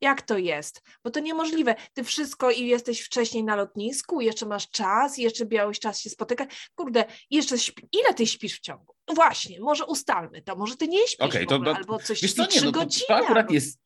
Jak 0.00 0.22
to 0.22 0.38
jest? 0.38 0.82
Bo 1.04 1.10
to 1.10 1.20
niemożliwe. 1.20 1.74
Ty 1.94 2.04
wszystko 2.04 2.50
i 2.50 2.66
jesteś 2.66 3.00
wcześniej 3.00 3.44
na 3.44 3.56
lotnisku, 3.56 4.20
jeszcze 4.20 4.46
masz 4.46 4.70
czas, 4.70 5.18
jeszcze 5.18 5.46
miałeś 5.46 5.80
czas 5.80 6.00
się 6.00 6.10
spotykać. 6.10 6.70
Kurde, 6.74 7.04
jeszcze 7.30 7.58
śpi... 7.58 7.88
ile 7.92 8.14
ty 8.14 8.26
śpisz 8.26 8.58
w 8.58 8.60
ciągu? 8.60 8.95
Właśnie, 9.14 9.60
może 9.60 9.84
ustalmy 9.86 10.42
to. 10.42 10.56
Może 10.56 10.76
ty 10.76 10.88
nie 10.88 10.98
śpisz 11.08 11.34
w 11.42 11.46
to- 11.48 11.54
ogóle, 11.54 11.70
to- 11.72 11.76
albo 11.76 11.98
coś 11.98 12.22
Wiesz 12.22 12.32
co, 12.34 12.42
nie, 12.42 12.48
trzy 12.48 12.64
no, 12.64 12.72
to, 12.72 12.78
godziny. 12.80 13.04
to 13.08 13.16
akurat 13.16 13.50
jest, 13.50 13.80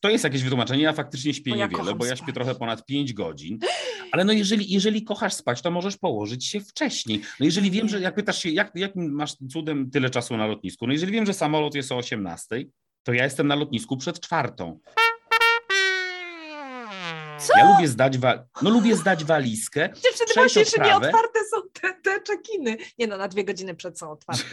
to 0.00 0.10
jest 0.10 0.24
jakieś 0.24 0.42
wytłumaczenie, 0.42 0.82
ja 0.82 0.92
faktycznie 0.92 1.34
śpię 1.34 1.50
Bo 1.50 1.56
ja 1.56 1.66
niewiele, 1.66 1.94
bo 1.94 2.04
ja 2.06 2.16
śpię 2.16 2.24
spać. 2.24 2.34
trochę 2.34 2.54
ponad 2.54 2.86
5 2.86 3.12
godzin, 3.12 3.58
ale 4.12 4.24
no 4.24 4.32
jeżeli, 4.32 4.72
jeżeli 4.72 5.04
kochasz 5.04 5.34
spać, 5.34 5.62
to 5.62 5.70
możesz 5.70 5.96
położyć 5.96 6.46
się 6.46 6.60
wcześniej. 6.60 7.20
No 7.40 7.46
jeżeli 7.46 7.70
wiem, 7.70 7.88
że 7.88 8.00
jak 8.00 8.14
pytasz 8.14 8.42
się, 8.42 8.50
jak, 8.50 8.70
jak 8.74 8.92
masz 8.96 9.34
cudem 9.52 9.90
tyle 9.90 10.10
czasu 10.10 10.36
na 10.36 10.46
lotnisku, 10.46 10.86
no 10.86 10.92
jeżeli 10.92 11.12
wiem, 11.12 11.26
że 11.26 11.34
samolot 11.34 11.74
jest 11.74 11.92
o 11.92 11.96
18, 11.96 12.64
to 13.02 13.12
ja 13.12 13.24
jestem 13.24 13.46
na 13.46 13.54
lotnisku 13.54 13.96
przed 13.96 14.20
czwartą. 14.20 14.80
Co? 17.46 17.58
Ja 17.58 17.72
lubię 17.72 17.88
zdać, 17.88 18.18
wa- 18.18 18.44
no 18.62 18.70
lubię 18.70 18.96
zdać 18.96 19.24
walizkę, 19.24 19.88
Dziewczyny, 20.04 20.34
właśnie 20.34 20.60
jeszcze 20.60 20.82
nie 20.82 20.96
otwarte 20.96 21.38
są 21.50 21.56
te, 21.80 21.94
te 22.02 22.20
czekiny. 22.20 22.76
Nie 22.98 23.06
no, 23.06 23.16
na 23.16 23.28
dwie 23.28 23.44
godziny 23.44 23.74
przed 23.74 23.98
są 23.98 24.10
otwarte. 24.10 24.44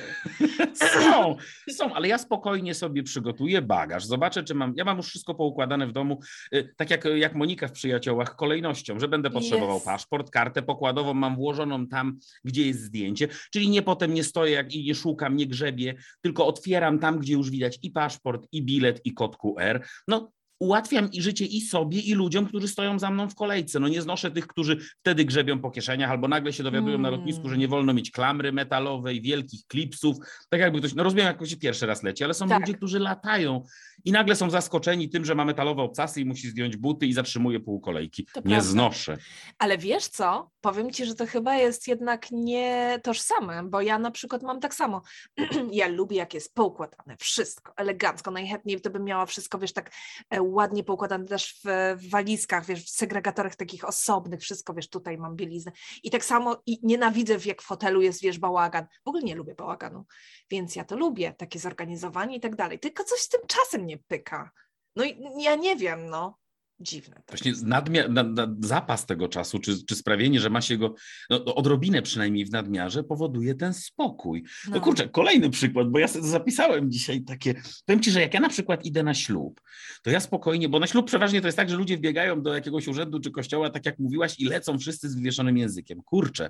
Są, 1.04 1.36
są, 1.72 1.94
ale 1.94 2.08
ja 2.08 2.18
spokojnie 2.18 2.74
sobie 2.74 3.04
przygotuję 3.04 3.62
bagaż, 3.62 4.06
zobaczę, 4.06 4.44
czy 4.44 4.56
mam. 4.56 4.74
Ja 4.76 4.86
mam 4.86 4.98
już 4.98 5.08
wszystko 5.08 5.36
poukładane 5.36 5.88
w 5.88 5.92
domu, 5.92 6.20
y, 6.54 6.74
tak 6.78 6.90
jak, 6.90 7.06
jak 7.16 7.36
Monika 7.36 7.68
w 7.68 7.72
przyjaciołach, 7.72 8.36
kolejnością, 8.36 9.00
że 9.00 9.08
będę 9.08 9.30
potrzebował 9.30 9.76
Jest. 9.76 9.86
paszport, 9.86 10.30
kartę 10.30 10.62
pokładową 10.62 11.14
mam 11.14 11.36
włożoną 11.36 11.88
tam, 11.88 12.20
gdzie 12.44 12.68
jest 12.68 12.82
zdjęcie, 12.82 13.28
czyli 13.52 13.70
nie 13.70 13.82
potem 13.82 14.14
nie 14.14 14.24
stoję 14.24 14.52
jak, 14.54 14.74
i 14.74 14.84
nie 14.84 14.96
szukam, 14.96 15.36
nie 15.36 15.48
grzebię, 15.48 15.96
tylko 16.22 16.48
otwieram 16.48 17.00
tam, 17.00 17.20
gdzie 17.20 17.34
już 17.34 17.50
widać 17.50 17.80
i 17.82 17.92
paszport, 17.92 18.48
i 18.52 18.64
bilet, 18.64 19.02
i 19.06 19.14
kod 19.14 19.38
QR. 19.38 19.86
No, 20.08 20.32
ułatwiam 20.60 21.12
i 21.12 21.22
życie 21.22 21.46
i 21.46 21.62
sobie, 21.62 22.00
i 22.00 22.14
ludziom, 22.14 22.46
którzy 22.46 22.68
stoją 22.68 23.00
za 23.00 23.12
mną 23.12 23.30
w 23.30 23.36
kolejce. 23.36 23.80
No 23.80 23.88
nie 23.88 24.02
znoszę 24.02 24.32
tych, 24.32 24.48
którzy 24.48 24.78
wtedy 25.00 25.26
grzebią 25.26 25.60
po 25.60 25.72
kieszeniach, 25.72 26.12
albo 26.12 26.28
nagle 26.28 26.54
się 26.54 26.64
dowiadują 26.64 26.98
na 26.98 27.08
Mm. 27.08 27.20
lotnisku, 27.20 27.50
że 27.50 27.58
nie 27.58 27.68
wolno 27.68 27.94
mieć 27.94 28.12
klamry 28.12 28.52
metalowej, 28.52 29.22
wielkich 29.22 29.62
klipsów, 29.68 30.18
tak 30.50 30.60
jakby 30.60 30.80
ktoś, 30.80 30.94
no 30.96 31.04
rozumiem, 31.04 31.26
jak 31.26 31.36
ktoś 31.38 31.56
pierwszy 31.56 31.86
raz 31.86 32.04
leci, 32.04 32.24
ale 32.24 32.34
są 32.34 32.48
Tak. 32.48 32.60
ludzie, 32.60 32.74
którzy 32.74 33.00
latają 33.00 33.64
i 34.06 34.12
nagle 34.12 34.36
są 34.36 34.50
zaskoczeni 34.50 35.10
tym, 35.10 35.26
że 35.26 35.36
ma 35.36 35.46
metalowe 35.46 35.82
obcasy 35.82 36.22
i 36.22 36.26
musi 36.26 36.50
zdjąć 36.50 36.78
buty 36.78 37.08
i 37.08 37.14
zatrzymuje 37.14 37.60
pół 37.60 37.80
kolejki. 37.82 38.26
To 38.26 38.40
nie 38.40 38.44
prawda. 38.44 38.62
znoszę. 38.70 39.18
Ale 39.58 39.78
wiesz 39.78 40.08
co? 40.08 40.52
Powiem 40.62 40.92
ci, 40.92 41.06
że 41.06 41.16
to 41.16 41.26
chyba 41.26 41.56
jest 41.56 41.88
jednak 41.88 42.28
nie 42.32 43.00
tożsame, 43.04 43.64
bo 43.64 43.82
ja 43.82 44.00
na 44.00 44.12
przykład 44.12 44.44
mam 44.44 44.60
tak 44.60 44.74
samo. 44.76 45.02
ja 45.72 45.88
lubię, 45.88 46.18
jak 46.18 46.34
jest 46.34 46.54
poukładane, 46.56 47.18
wszystko, 47.20 47.74
elegancko. 47.78 48.32
Najchętniej 48.32 48.82
to 48.82 48.90
bym 48.90 49.04
miała 49.04 49.26
wszystko, 49.26 49.60
wiesz, 49.60 49.74
tak 49.74 49.92
e, 50.30 50.42
ładnie 50.54 50.84
poukładane 50.84 51.26
też 51.26 51.62
w, 51.66 51.96
w 51.98 52.10
walizkach, 52.10 52.66
wiesz, 52.66 52.86
w 52.86 52.90
segregatorach 52.90 53.56
takich 53.56 53.86
osobnych, 53.86 54.42
wszystko, 54.42 54.74
wiesz, 54.74 54.90
tutaj 54.90 55.18
mam 55.18 55.36
bieliznę. 55.36 55.72
I 56.04 56.12
tak 56.12 56.26
samo 56.26 56.62
i 56.66 56.80
nienawidzę, 56.84 57.38
jak 57.46 57.62
w 57.62 57.66
hotelu 57.66 58.02
jest, 58.02 58.22
wiesz, 58.22 58.40
bałagan. 58.40 58.86
W 59.06 59.08
ogóle 59.08 59.24
nie 59.24 59.36
lubię 59.36 59.56
bałaganu, 59.56 60.06
więc 60.50 60.76
ja 60.76 60.84
to 60.84 60.98
lubię, 60.98 61.34
takie 61.34 61.60
zorganizowanie 61.60 62.36
i 62.36 62.40
tak 62.40 62.56
dalej. 62.56 62.80
Tylko 62.80 63.04
coś 63.04 63.20
z 63.20 63.30
tym 63.30 63.42
czasem 63.48 63.86
nie 63.86 63.98
pyka. 63.98 64.52
No 64.96 65.06
i 65.06 65.22
ja 65.38 65.56
nie 65.56 65.76
wiem, 65.76 66.10
no. 66.10 66.39
Dziwne 66.82 67.22
Właśnie 67.28 67.52
jest. 67.52 67.66
nadmia- 67.66 68.10
na, 68.10 68.24
na 68.24 68.56
zapas 68.60 69.06
tego 69.06 69.28
czasu, 69.28 69.60
czy, 69.60 69.86
czy 69.86 69.96
sprawienie, 69.96 70.40
że 70.40 70.50
ma 70.50 70.62
się 70.62 70.78
go 70.78 70.96
no, 71.30 71.40
no, 71.46 71.56
odrobinę 71.56 72.02
przynajmniej 72.02 72.46
w 72.46 72.52
nadmiarze, 72.52 73.04
powoduje 73.04 73.56
ten 73.56 73.74
spokój. 73.74 74.44
No, 74.68 74.76
No. 74.76 74.82
kurczę, 74.82 75.10
kolejny 75.10 75.50
przykład, 75.50 75.90
bo 75.90 76.00
ja 76.00 76.08
sobie 76.08 76.28
zapisałem 76.28 76.92
dzisiaj 76.92 77.22
takie. 77.22 77.62
Powiem 77.86 78.02
ci, 78.02 78.12
że 78.12 78.22
jak 78.22 78.34
ja 78.34 78.40
na 78.40 78.50
przykład 78.50 78.86
idę 78.86 79.04
na 79.04 79.14
ślub, 79.14 79.62
to 80.04 80.10
ja 80.10 80.20
spokojnie, 80.20 80.70
bo 80.70 80.80
na 80.80 80.88
ślub 80.88 81.08
przeważnie 81.08 81.42
to 81.42 81.48
jest 81.48 81.58
tak, 81.58 81.70
że 81.70 81.76
ludzie 81.78 81.98
wbiegają 81.98 82.42
do 82.42 82.54
jakiegoś 82.54 82.88
urzędu 82.88 83.20
czy 83.20 83.32
kościoła, 83.32 83.70
tak 83.70 83.86
jak 83.86 84.00
mówiłaś, 84.00 84.40
i 84.40 84.46
lecą 84.46 84.80
wszyscy 84.80 85.10
z 85.10 85.16
wywieszonym 85.16 85.58
językiem. 85.58 86.02
Kurczę. 86.06 86.50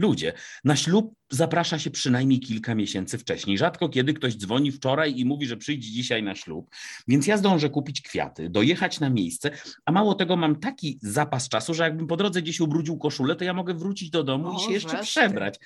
Ludzie, 0.00 0.32
na 0.64 0.76
ślub 0.76 1.14
zaprasza 1.30 1.78
się 1.78 1.90
przynajmniej 1.90 2.40
kilka 2.40 2.74
miesięcy 2.74 3.18
wcześniej. 3.18 3.58
Rzadko 3.58 3.88
kiedy 3.88 4.14
ktoś 4.14 4.36
dzwoni 4.36 4.72
wczoraj 4.72 5.18
i 5.18 5.24
mówi, 5.24 5.46
że 5.46 5.56
przyjdź 5.56 5.84
dzisiaj 5.84 6.22
na 6.22 6.34
ślub. 6.34 6.70
Więc 7.08 7.26
ja 7.26 7.36
zdążę 7.36 7.70
kupić 7.70 8.00
kwiaty, 8.02 8.48
dojechać 8.50 9.00
na 9.00 9.10
miejsce, 9.10 9.50
a 9.84 9.92
mało 9.92 10.14
tego 10.14 10.36
mam 10.36 10.56
taki 10.60 10.98
zapas 11.02 11.48
czasu, 11.48 11.74
że 11.74 11.82
jakbym 11.84 12.06
po 12.06 12.16
drodze 12.16 12.42
gdzieś 12.42 12.60
ubrudził 12.60 12.98
koszulę, 12.98 13.36
to 13.36 13.44
ja 13.44 13.54
mogę 13.54 13.74
wrócić 13.74 14.10
do 14.10 14.24
domu 14.24 14.56
i 14.56 14.60
się 14.60 14.68
O, 14.68 14.70
jeszcze 14.70 14.96
ty. 14.96 15.02
przebrać. 15.02 15.58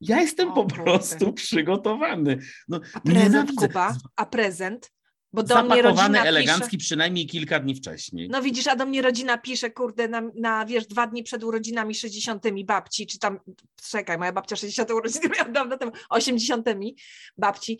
Ja 0.00 0.20
jestem 0.20 0.48
O 0.50 0.54
po 0.54 0.64
prostu 0.64 1.32
przygotowany. 1.32 2.38
No, 2.68 2.80
A 2.94 3.00
prezent, 3.00 3.24
nienawidzę. 3.24 3.68
Kuba? 3.68 3.96
A 4.16 4.26
prezent? 4.26 4.90
Bo 5.32 5.42
do 5.42 5.62
mnie 5.62 5.82
rodzina 5.82 6.24
elegancki 6.24 6.78
pisze, 6.78 6.86
przynajmniej 6.86 7.26
kilka 7.26 7.60
dni 7.60 7.74
wcześniej. 7.74 8.28
no 8.28 8.42
widzisz, 8.42 8.66
a 8.66 8.76
do 8.76 8.86
mnie 8.86 9.02
rodzina 9.02 9.38
pisze, 9.38 9.70
kurde, 9.70 10.08
na, 10.08 10.22
na 10.34 10.66
wiesz, 10.66 10.86
dwa 10.86 11.06
dni 11.06 11.22
przed 11.22 11.44
urodzinami 11.44 11.94
60 11.94 12.44
babci, 12.64 13.06
czy 13.06 13.18
tam, 13.18 13.38
czekaj, 13.90 14.18
moja 14.18 14.32
babcia 14.32 14.56
60 14.56 14.90
urodziny 14.90 15.28
miała 15.28 15.48
dawno 15.48 15.78
temu, 15.78 15.92
80 16.08 16.66
babci, 17.38 17.78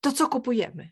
to 0.00 0.12
co 0.12 0.28
kupujemy? 0.28 0.90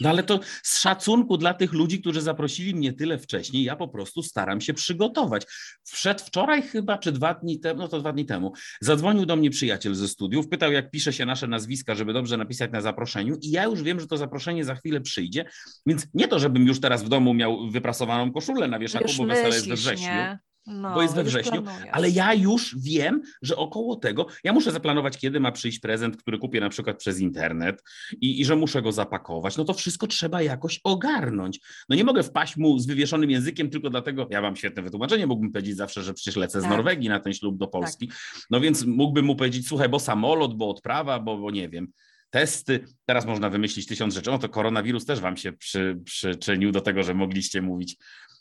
No 0.00 0.08
ale 0.10 0.22
to 0.22 0.40
z 0.62 0.78
szacunku 0.80 1.36
dla 1.36 1.54
tych 1.54 1.72
ludzi, 1.72 2.00
którzy 2.00 2.20
zaprosili 2.20 2.74
mnie 2.74 2.92
tyle 2.92 3.18
wcześniej, 3.18 3.64
ja 3.64 3.76
po 3.76 3.88
prostu 3.88 4.22
staram 4.22 4.60
się 4.60 4.74
przygotować. 4.74 5.46
Przedwczoraj 5.92 6.62
chyba, 6.62 6.98
czy 6.98 7.12
dwa 7.12 7.34
dni 7.34 7.60
temu, 7.60 7.80
no 7.80 7.88
to 7.88 8.00
dwa 8.00 8.12
dni 8.12 8.26
temu, 8.26 8.52
zadzwonił 8.80 9.26
do 9.26 9.36
mnie 9.36 9.50
przyjaciel 9.50 9.94
ze 9.94 10.08
studiów, 10.08 10.48
pytał 10.48 10.72
jak 10.72 10.90
pisze 10.90 11.12
się 11.12 11.26
nasze 11.26 11.46
nazwiska, 11.46 11.94
żeby 11.94 12.12
dobrze 12.12 12.36
napisać 12.36 12.70
na 12.72 12.80
zaproszeniu 12.80 13.36
i 13.42 13.50
ja 13.50 13.64
już 13.64 13.82
wiem, 13.82 14.00
że 14.00 14.06
to 14.06 14.16
zaproszenie 14.16 14.64
za 14.64 14.74
chwilę 14.74 15.00
przyjdzie, 15.00 15.44
więc 15.86 16.06
nie 16.14 16.28
to, 16.28 16.38
żebym 16.38 16.66
już 16.66 16.80
teraz 16.80 17.02
w 17.04 17.08
domu 17.08 17.34
miał 17.34 17.70
wyprasowaną 17.70 18.32
koszulę 18.32 18.68
na 18.68 18.78
wieszaku, 18.78 19.04
Już 19.08 19.16
bo 19.16 19.26
wesele 19.26 19.54
jest 19.54 19.68
we 19.68 19.74
wrześniu. 19.74 20.06
nie? 20.06 20.38
No, 20.70 20.94
bo 20.94 21.02
jest 21.02 21.14
we 21.14 21.24
wrześniu, 21.24 21.62
ale 21.92 22.10
ja 22.10 22.34
już 22.34 22.76
wiem, 22.78 23.22
że 23.42 23.56
około 23.56 23.96
tego, 23.96 24.26
ja 24.44 24.52
muszę 24.52 24.72
zaplanować, 24.72 25.18
kiedy 25.18 25.40
ma 25.40 25.52
przyjść 25.52 25.78
prezent, 25.78 26.16
który 26.16 26.38
kupię 26.38 26.60
na 26.60 26.68
przykład 26.68 26.98
przez 26.98 27.20
internet 27.20 27.82
i, 28.20 28.40
i 28.40 28.44
że 28.44 28.56
muszę 28.56 28.82
go 28.82 28.92
zapakować. 28.92 29.56
No 29.56 29.64
to 29.64 29.74
wszystko 29.74 30.06
trzeba 30.06 30.42
jakoś 30.42 30.80
ogarnąć. 30.84 31.60
No 31.88 31.96
nie 31.96 32.04
mogę 32.04 32.22
wpaść 32.22 32.56
mu 32.56 32.78
z 32.78 32.86
wywieszonym 32.86 33.30
językiem 33.30 33.70
tylko 33.70 33.90
dlatego, 33.90 34.28
ja 34.30 34.42
mam 34.42 34.56
świetne 34.56 34.82
wytłumaczenie, 34.82 35.26
mógłbym 35.26 35.52
powiedzieć 35.52 35.76
zawsze, 35.76 36.02
że 36.02 36.14
przecież 36.14 36.36
lecę 36.36 36.60
z 36.60 36.62
Tak. 36.62 36.72
Norwegii 36.72 37.08
na 37.08 37.20
ten 37.20 37.34
ślub 37.34 37.58
do 37.58 37.66
Polski. 37.66 38.10
No 38.50 38.60
więc 38.60 38.84
mógłbym 38.84 39.24
mu 39.24 39.36
powiedzieć, 39.36 39.68
słuchaj, 39.68 39.88
bo 39.88 39.98
samolot, 39.98 40.56
bo 40.56 40.70
odprawa, 40.70 41.18
bo, 41.18 41.38
bo 41.38 41.50
nie 41.50 41.68
wiem. 41.68 41.88
Testy, 42.30 42.84
teraz 43.06 43.26
można 43.26 43.50
wymyślić 43.50 43.86
tysiąc 43.86 44.14
rzeczy. 44.14 44.30
No 44.30 44.38
to 44.38 44.48
koronawirus 44.48 45.04
też 45.04 45.20
wam 45.20 45.36
się 45.36 45.52
przy, 45.52 46.00
przyczynił 46.04 46.72
do 46.72 46.80
tego, 46.80 47.02
że 47.02 47.14
mogliście 47.14 47.62
mówić 47.62 47.96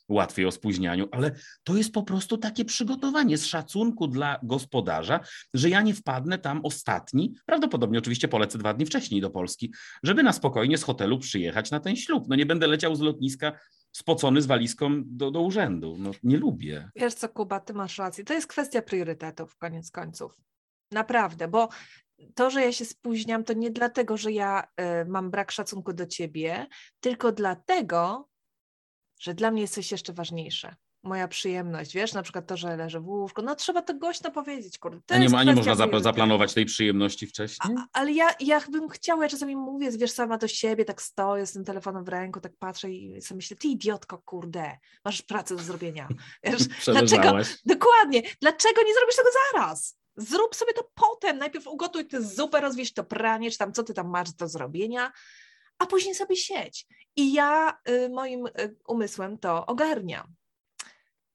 łatwiej 0.09 0.45
o 0.45 0.51
spóźnianiu, 0.51 1.07
ale 1.11 1.31
to 1.63 1.77
jest 1.77 1.93
po 1.93 2.03
prostu 2.03 2.37
takie 2.37 2.65
przygotowanie 2.65 3.37
z 3.37 3.45
szacunku 3.45 4.07
dla 4.07 4.39
gospodarza, 4.43 5.19
że 5.53 5.69
ja 5.69 5.81
nie 5.81 5.93
wpadnę 5.93 6.37
tam 6.37 6.61
ostatni, 6.63 7.33
prawdopodobnie 7.45 7.99
oczywiście 7.99 8.27
polecę 8.27 8.57
dwa 8.57 8.73
dni 8.73 8.85
wcześniej 8.85 9.21
do 9.21 9.29
Polski, 9.29 9.73
żeby 10.03 10.23
na 10.23 10.33
spokojnie 10.33 10.77
z 10.77 10.83
hotelu 10.83 11.19
przyjechać 11.19 11.71
na 11.71 11.79
ten 11.79 11.95
ślub. 11.95 12.25
No 12.27 12.35
nie 12.35 12.45
będę 12.45 12.67
leciał 12.67 12.95
z 12.95 12.99
lotniska 12.99 13.51
spocony 13.91 14.41
z 14.41 14.45
walizką 14.45 15.03
do, 15.05 15.31
do 15.31 15.41
urzędu. 15.41 15.95
No 15.99 16.11
nie 16.23 16.37
lubię. 16.37 16.89
Wiesz 16.95 17.13
co, 17.13 17.29
Kuba, 17.29 17.59
ty 17.59 17.73
masz 17.73 17.97
rację. 17.97 18.23
To 18.23 18.33
jest 18.33 18.47
kwestia 18.47 18.81
priorytetów, 18.81 19.57
koniec 19.57 19.91
końców. 19.91 20.31
Naprawdę, 20.91 21.47
bo 21.47 21.69
to, 22.35 22.49
że 22.49 22.61
ja 22.61 22.71
się 22.71 22.85
spóźniam, 22.85 23.43
to 23.43 23.53
nie 23.53 23.71
dlatego, 23.71 24.17
że 24.17 24.31
ja 24.31 24.63
y, 24.63 25.05
mam 25.05 25.31
brak 25.31 25.51
szacunku 25.51 25.93
do 25.93 26.05
ciebie, 26.05 26.67
tylko 26.99 27.31
dlatego, 27.31 28.28
że 29.19 29.33
dla 29.33 29.51
mnie 29.51 29.61
jest 29.61 29.73
coś 29.73 29.91
jeszcze 29.91 30.13
ważniejsze. 30.13 30.75
Moja 31.03 31.27
przyjemność, 31.27 31.93
wiesz, 31.93 32.13
na 32.13 32.23
przykład 32.23 32.47
to, 32.47 32.57
że 32.57 32.77
leżę 32.77 32.99
w 32.99 33.07
łóżku. 33.07 33.41
No 33.41 33.55
trzeba 33.55 33.81
to 33.81 33.93
głośno 33.93 34.31
powiedzieć, 34.31 34.77
kurde. 34.77 35.01
To 35.05 35.15
A 35.15 35.17
nie, 35.17 35.29
ma- 35.29 35.43
nie 35.43 35.53
można 35.55 35.75
priorytetów. 35.75 36.03
zaplanować 36.03 36.53
tej 36.53 36.65
przyjemności 36.65 37.27
wcześniej? 37.27 37.75
A, 37.77 37.99
ale 37.99 38.11
ja, 38.11 38.27
ja 38.39 38.61
bym 38.71 38.89
chciała, 38.89 39.23
ja 39.23 39.29
czasami 39.29 39.55
mówię, 39.55 39.91
wiesz, 39.91 40.11
sama 40.11 40.37
do 40.37 40.47
siebie, 40.47 40.85
tak 40.85 41.01
stoję 41.01 41.45
z 41.45 41.53
tym 41.53 41.63
telefonem 41.65 42.03
w 42.03 42.07
ręku, 42.07 42.41
tak 42.41 42.51
patrzę 42.59 42.89
i 42.89 43.21
sobie 43.21 43.35
myślę, 43.35 43.57
ty 43.57 43.67
idiotko, 43.67 44.17
kurde, 44.17 44.77
masz 45.05 45.21
pracę 45.21 45.55
do 45.55 45.63
zrobienia. 45.63 46.07
Wiesz, 46.43 46.67
dlaczego, 46.85 47.37
dokładnie, 47.65 48.21
dlaczego 48.41 48.81
nie 48.85 48.93
zrobisz 48.93 49.15
tego 49.15 49.29
zaraz? 49.53 49.97
Zrób 50.17 50.55
sobie 50.55 50.73
to 50.73 50.91
potem, 50.95 51.37
najpierw 51.37 51.67
ugotuj 51.67 52.07
tę 52.07 52.21
zupę, 52.21 52.61
rozwieź 52.61 52.93
to 52.93 53.03
pranie, 53.03 53.51
czy 53.51 53.57
tam 53.57 53.73
co 53.73 53.83
ty 53.83 53.93
tam 53.93 54.09
masz 54.09 54.31
do 54.31 54.47
zrobienia, 54.47 55.11
a 55.79 55.85
później 55.85 56.15
sobie 56.15 56.35
siedź. 56.35 56.87
I 57.15 57.33
ja 57.33 57.77
y, 57.89 58.09
moim 58.09 58.45
y, 58.47 58.75
umysłem 58.87 59.37
to 59.37 59.65
ogarniam. 59.65 60.35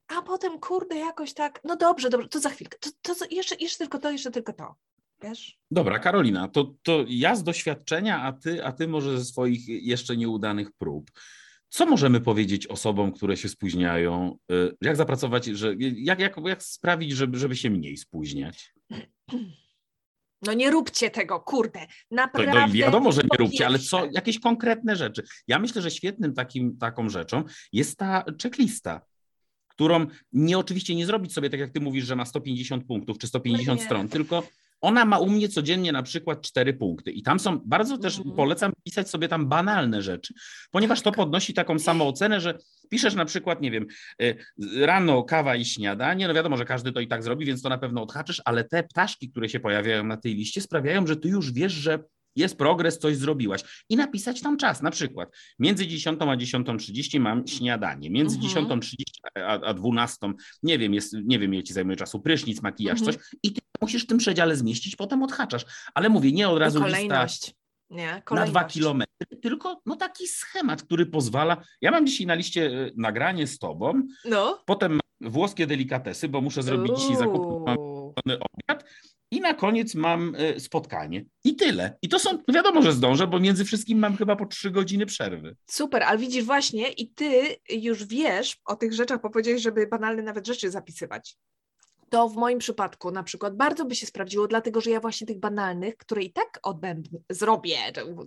A 0.08 0.22
potem, 0.22 0.60
kurde, 0.60 0.96
jakoś 0.96 1.34
tak, 1.34 1.60
no 1.64 1.76
dobrze, 1.76 2.10
dobrze, 2.10 2.28
to 2.28 2.40
za 2.40 2.50
chwilkę, 2.50 2.78
to, 2.80 3.14
to, 3.14 3.24
jeszcze, 3.30 3.54
jeszcze 3.54 3.78
tylko 3.78 3.98
to, 3.98 4.10
jeszcze 4.10 4.30
tylko 4.30 4.52
to, 4.52 4.74
wiesz? 5.22 5.58
Dobra, 5.70 5.98
Karolina, 5.98 6.48
to, 6.48 6.74
to 6.82 7.04
ja 7.08 7.36
z 7.36 7.42
doświadczenia, 7.42 8.22
a 8.22 8.32
ty, 8.32 8.64
a 8.64 8.72
ty 8.72 8.88
może 8.88 9.18
ze 9.18 9.24
swoich 9.24 9.68
jeszcze 9.68 10.16
nieudanych 10.16 10.72
prób. 10.72 11.10
Co 11.68 11.86
możemy 11.86 12.20
powiedzieć 12.20 12.66
osobom, 12.66 13.12
które 13.12 13.36
się 13.36 13.48
spóźniają? 13.48 14.38
Y, 14.52 14.76
Jak 14.80 14.96
zapracować, 14.96 15.44
że, 15.44 15.74
jak, 15.78 16.20
jak, 16.20 16.36
jak 16.44 16.62
sprawić, 16.62 17.12
żeby, 17.12 17.38
żeby 17.38 17.56
się 17.56 17.70
mniej 17.70 17.96
spóźniać? 17.96 18.74
No 20.46 20.52
nie 20.52 20.70
róbcie 20.70 21.10
tego, 21.10 21.40
kurde, 21.40 21.80
To, 21.80 21.86
naprawdę. 22.10 22.60
no, 22.60 22.68
wiadomo, 22.68 23.12
że 23.12 23.22
nie 23.22 23.38
róbcie, 23.38 23.66
ale 23.66 23.78
co, 23.78 24.08
jakieś 24.12 24.40
konkretne 24.40 24.96
rzeczy. 24.96 25.22
Ja 25.48 25.58
myślę, 25.58 25.82
że 25.82 25.90
świetnym 25.90 26.34
takim, 26.34 26.76
taką 26.78 27.08
rzeczą 27.08 27.44
jest 27.72 27.98
ta 27.98 28.24
checklista, 28.42 29.00
którą 29.68 30.06
nie 30.32 30.58
oczywiście 30.58 30.94
nie 30.94 31.06
zrobić 31.06 31.32
sobie 31.32 31.50
tak, 31.50 31.60
jak 31.60 31.70
ty 31.70 31.80
mówisz, 31.80 32.04
że 32.04 32.16
ma 32.16 32.24
150 32.24 32.86
punktów 32.86 33.18
czy 33.18 33.26
150 33.26 33.80
No 33.80 33.86
stron, 33.86 34.08
tylko 34.08 34.42
ona 34.84 35.04
ma 35.04 35.18
u 35.18 35.30
mnie 35.30 35.48
codziennie 35.48 35.92
na 35.92 36.02
przykład 36.02 36.42
cztery 36.42 36.74
punkty 36.74 37.10
i 37.10 37.22
tam 37.22 37.40
są, 37.40 37.58
bardzo 37.64 37.98
też 37.98 38.16
Mhm. 38.18 38.36
polecam 38.36 38.72
pisać 38.84 39.10
sobie 39.10 39.28
tam 39.28 39.48
banalne 39.48 40.02
rzeczy, 40.02 40.34
ponieważ 40.70 41.00
to 41.00 41.12
podnosi 41.12 41.54
taką 41.54 41.78
samoocenę, 41.78 42.40
że 42.40 42.58
piszesz 42.90 43.14
na 43.14 43.24
przykład, 43.24 43.60
nie 43.60 43.70
wiem, 43.70 43.86
y, 44.22 44.36
rano 44.86 45.22
kawa 45.22 45.56
i 45.56 45.64
śniadanie, 45.64 46.28
no 46.28 46.34
wiadomo, 46.34 46.56
że 46.56 46.64
każdy 46.64 46.92
to 46.92 47.00
i 47.00 47.08
tak 47.08 47.22
zrobi, 47.22 47.46
więc 47.46 47.62
to 47.62 47.68
na 47.68 47.78
pewno 47.78 48.02
odhaczysz, 48.02 48.42
ale 48.44 48.64
te 48.64 48.82
ptaszki, 48.82 49.30
które 49.30 49.48
się 49.48 49.60
pojawiają 49.60 50.04
na 50.04 50.16
tej 50.16 50.34
liście 50.34 50.60
sprawiają, 50.60 51.06
że 51.06 51.16
ty 51.16 51.28
już 51.28 51.52
wiesz, 51.52 51.72
że 51.72 51.98
jest 52.36 52.58
progres, 52.58 52.98
coś 52.98 53.16
zrobiłaś. 53.16 53.84
I 53.88 53.96
napisać 53.96 54.40
tam 54.40 54.56
czas, 54.56 54.82
na 54.82 54.90
przykład 54.90 55.28
między 55.58 55.86
10 55.86 56.18
a 56.22 56.24
10.30 56.24 57.20
mam 57.20 57.46
śniadanie, 57.46 58.10
między 58.10 58.36
Mhm. 58.36 58.66
10.30 58.66 58.94
a, 59.38 59.60
a 59.60 59.74
12, 59.74 60.32
nie 60.62 60.78
wiem, 60.78 60.94
jest, 60.94 61.16
nie 61.24 61.38
wiem, 61.38 61.54
ile 61.54 61.62
ci 61.62 61.72
zajmuje 61.72 61.96
czasu, 61.96 62.20
prysznic, 62.20 62.62
makijaż, 62.62 62.98
Mhm. 63.00 63.16
coś 63.18 63.26
i 63.42 63.52
ty 63.52 63.60
musisz 63.80 64.04
w 64.04 64.06
tym 64.06 64.18
przedziale 64.18 64.56
zmieścić, 64.56 64.96
potem 64.96 65.22
odhaczasz. 65.22 65.64
Ale 65.94 66.08
mówię, 66.08 66.32
nie 66.32 66.48
od 66.48 66.58
razu 66.58 66.78
lista 66.78 66.90
Kolejność. 66.96 67.52
Nie, 67.90 68.22
na 68.30 68.46
dwa 68.46 68.64
kilometry, 68.64 69.36
tylko 69.42 69.80
no 69.86 69.96
taki 69.96 70.28
schemat, 70.28 70.82
który 70.82 71.06
pozwala. 71.06 71.62
Ja 71.80 71.90
mam 71.90 72.06
dzisiaj 72.06 72.26
na 72.26 72.34
liście 72.34 72.66
y, 72.66 72.92
nagranie 72.96 73.46
z 73.46 73.58
tobą, 73.58 74.02
No. 74.24 74.62
potem 74.66 74.92
mam 74.92 75.32
włoskie 75.32 75.66
delikatesy, 75.66 76.28
bo 76.28 76.40
muszę 76.40 76.62
zrobić 76.62 76.98
dzisiaj 77.00 77.16
zakupy, 77.16 77.46
Uuu. 77.78 78.14
obiad 78.24 78.84
i 79.34 79.40
na 79.40 79.54
koniec 79.54 79.94
mam 79.94 80.34
y, 80.34 80.60
spotkanie. 80.60 81.24
I 81.44 81.56
tyle. 81.56 81.96
I 82.02 82.08
to 82.08 82.18
są, 82.18 82.30
no 82.48 82.54
wiadomo, 82.54 82.82
że 82.82 82.92
zdążę, 82.92 83.26
bo 83.26 83.40
między 83.40 83.64
wszystkim 83.64 83.98
mam 83.98 84.16
chyba 84.16 84.36
po 84.36 84.46
trzy 84.46 84.70
godziny 84.70 85.06
przerwy. 85.06 85.56
Super, 85.66 86.02
ale 86.02 86.18
widzisz 86.18 86.44
właśnie 86.44 86.88
i 86.88 87.08
ty 87.08 87.56
już 87.70 88.04
wiesz 88.04 88.56
o 88.64 88.76
tych 88.76 88.92
rzeczach, 88.92 89.22
bo 89.22 89.30
powiedziałeś, 89.30 89.62
żeby 89.62 89.86
banalne 89.86 90.22
nawet 90.22 90.46
rzeczy 90.46 90.70
zapisywać. 90.70 91.36
To 92.14 92.28
w 92.28 92.36
moim 92.36 92.58
przypadku 92.58 93.10
na 93.10 93.22
przykład 93.22 93.56
bardzo 93.56 93.84
by 93.84 93.94
się 93.94 94.06
sprawdziło, 94.06 94.46
dlatego 94.48 94.80
że 94.80 94.90
ja 94.90 95.00
właśnie 95.00 95.26
tych 95.26 95.38
banalnych, 95.40 95.96
które 95.96 96.22
i 96.22 96.32
tak 96.32 96.60
odbędę, 96.62 97.10
zrobię, 97.30 97.78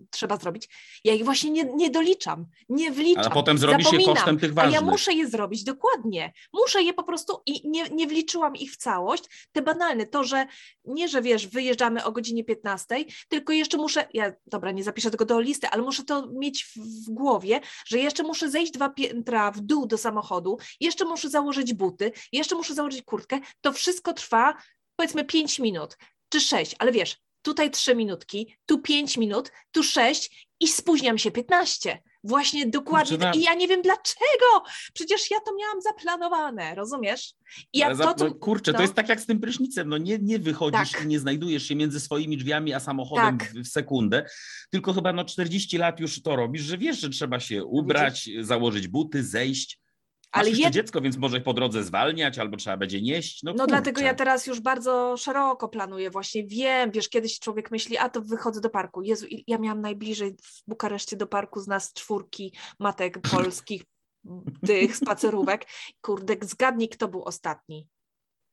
trzeba 0.10 0.38
zrobić, 0.38 0.69
ja 1.04 1.13
ich 1.13 1.26
właśnie 1.26 1.52
nie, 1.52 1.63
nie 1.63 1.89
doliczam, 1.89 2.45
nie 2.69 2.91
wliczam. 2.91 3.23
Ale 3.23 3.34
potem 3.34 3.58
zrobisz 3.58 3.86
je 3.86 3.91
zapominam. 3.91 4.15
kosztem 4.15 4.39
tych 4.39 4.52
A 4.52 4.54
ważnych. 4.54 4.73
ja 4.73 4.82
muszę 4.82 5.13
je 5.13 5.28
zrobić, 5.28 5.63
dokładnie. 5.63 6.34
Muszę 6.54 6.84
je 6.84 6.93
po 6.93 7.04
prostu 7.04 7.41
i 7.45 7.69
nie, 7.69 7.84
nie 7.89 8.08
wliczyłam 8.08 8.56
ich 8.56 8.71
w 8.71 8.78
całość. 8.78 9.47
Te 9.52 9.62
banalne, 9.62 10.06
to, 10.06 10.23
że 10.23 10.45
nie, 10.86 11.10
że 11.10 11.21
wiesz, 11.21 11.47
wyjeżdżamy 11.47 12.04
o 12.04 12.12
godzinie 12.12 12.43
15, 12.43 12.95
tylko 13.28 13.54
jeszcze 13.54 13.78
muszę, 13.78 14.08
ja 14.13 14.34
dobra, 14.45 14.71
nie 14.71 14.84
zapiszę 14.84 15.12
tego 15.12 15.26
do 15.26 15.39
listy, 15.39 15.67
ale 15.67 15.82
muszę 15.82 16.04
to 16.04 16.28
mieć 16.28 16.63
w, 16.63 16.78
w 17.06 17.10
głowie, 17.10 17.60
że 17.86 18.00
jeszcze 18.00 18.23
muszę 18.23 18.50
zejść 18.50 18.71
dwa 18.71 18.89
piętra 18.89 19.52
w 19.52 19.62
dół 19.62 19.86
do 19.86 19.97
samochodu, 19.97 20.58
jeszcze 20.80 21.06
muszę 21.06 21.30
założyć 21.30 21.73
buty, 21.73 22.12
jeszcze 22.32 22.56
muszę 22.56 22.73
założyć 22.73 23.02
kurtkę. 23.02 23.39
To 23.62 23.77
wszystko 23.78 24.13
trwa 24.13 24.58
powiedzmy 24.96 25.26
5 25.26 25.60
minut 25.60 25.98
czy 26.30 26.42
6, 26.42 26.76
ale 26.80 26.92
wiesz, 26.92 27.18
tutaj 27.42 27.72
3 27.72 27.96
minutki, 27.96 28.58
tu 28.66 28.82
5 28.82 29.18
minut, 29.18 29.52
tu 29.72 29.84
6 29.84 30.48
i 30.60 30.68
spóźniam 30.68 31.18
się 31.18 31.32
15. 31.32 32.02
Właśnie 32.24 32.68
dokładnie. 32.68 33.18
Na- 33.18 33.32
I 33.34 33.42
ja 33.42 33.54
nie 33.54 33.68
wiem 33.68 33.82
dlaczego. 33.82 34.63
Przecież 34.94 35.32
ja 35.32 35.38
to 35.46 35.56
miałam 35.56 35.82
zaplanowane, 35.82 36.76
rozumiesz? 36.76 37.34
I 37.74 37.80
ja 37.80 37.96
to, 37.96 38.16
no, 38.20 38.36
kurczę, 38.36 38.72
no. 38.72 38.78
to 38.78 38.82
jest 38.82 38.94
tak 38.94 39.10
jak 39.10 39.22
z 39.22 39.26
tym 39.26 39.40
prysznicem, 39.40 39.90
no 39.90 39.98
nie, 39.98 40.20
nie 40.22 40.40
wychodzisz 40.40 40.92
Tak. 40.92 41.04
i 41.04 41.08
nie 41.08 41.20
znajdujesz 41.20 41.63
się 41.68 41.76
między 41.76 42.00
swoimi 42.00 42.38
drzwiami 42.38 42.74
a 42.74 42.80
samochodem 42.80 43.38
Tak. 43.38 43.50
w, 43.52 43.63
w 43.63 43.68
sekundę, 43.68 44.26
tylko 44.70 44.94
chyba 44.94 45.13
no 45.13 45.26
40 45.26 45.78
lat 45.78 46.00
już 46.00 46.22
to 46.22 46.36
robisz, 46.36 46.62
że 46.62 46.78
wiesz, 46.78 47.00
że 47.00 47.10
trzeba 47.10 47.40
się 47.40 47.66
ubrać, 47.66 48.30
założyć 48.42 48.88
buty, 48.88 49.24
zejść. 49.24 49.80
Ale 50.39 50.50
jeszcze 50.50 50.69
jed- 50.69 50.71
dziecko, 50.73 51.02
więc 51.02 51.17
może 51.17 51.41
po 51.41 51.54
drodze 51.54 51.84
zwalniać, 51.84 52.39
albo 52.39 52.58
trzeba 52.58 52.78
będzie 52.78 53.02
nieść. 53.02 53.43
No, 53.43 53.54
No 53.58 53.67
dlatego 53.67 54.02
ja 54.02 54.13
teraz 54.13 54.47
już 54.47 54.60
bardzo 54.60 55.17
szeroko 55.17 55.69
planuję, 55.69 56.10
właśnie 56.10 56.47
wiem, 56.47 56.91
wiesz, 56.91 57.10
kiedyś 57.10 57.39
człowiek 57.39 57.71
myśli, 57.71 57.97
a 57.97 58.10
to 58.10 58.21
wychodzę 58.21 58.62
do 58.62 58.69
parku. 58.69 59.02
Jezu, 59.02 59.26
ja 59.47 59.58
miałam 59.58 59.82
najbliżej 59.82 60.36
w 60.43 60.63
Bukareszcie 60.67 61.17
do 61.17 61.28
parku 61.28 61.60
z 61.60 61.67
nas 61.67 61.93
czwórki 61.93 62.54
matek 62.80 63.19
polskich, 63.32 63.84
tych 64.67 64.95
spacerówek. 64.95 65.65
Kurde, 66.02 66.36
zgadnij, 66.41 66.89
kto 66.89 67.08
był 67.08 67.23
ostatni. 67.23 67.88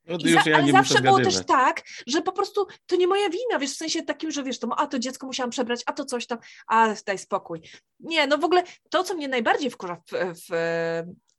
No, 0.06 0.18
za, 0.18 0.50
ja 0.50 0.56
ale 0.56 0.72
zawsze 0.72 1.02
było 1.02 1.20
też 1.20 1.46
tak, 1.46 1.82
że 2.06 2.22
po 2.22 2.32
prostu 2.32 2.66
to 2.86 2.96
nie 2.96 3.06
moja 3.06 3.28
wina, 3.28 3.58
wiesz, 3.58 3.72
w 3.72 3.76
sensie 3.76 4.02
takim, 4.02 4.30
że 4.30 4.42
wiesz, 4.42 4.58
to, 4.58 4.68
a 4.76 4.86
to 4.86 4.98
dziecko 4.98 5.26
musiałam 5.26 5.50
przebrać, 5.50 5.82
a 5.86 5.92
to 5.92 6.04
coś 6.04 6.26
tam, 6.26 6.38
a 6.66 6.94
daj 7.06 7.18
spokój. 7.18 7.60
Nie, 8.00 8.26
no 8.26 8.38
w 8.38 8.44
ogóle 8.44 8.62
to, 8.90 9.04
co 9.04 9.14
mnie 9.14 9.28
najbardziej 9.28 9.70
wkurza 9.70 9.96
w, 9.96 10.34
w, 10.40 10.52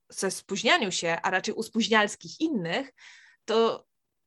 ze 0.09 0.31
spóźnianiu 0.31 0.91
się, 0.91 1.17
a 1.23 1.29
raczej 1.31 1.53
u 1.55 1.63
spóźnialskich 1.63 2.41
innych, 2.41 2.93
to 3.45 3.85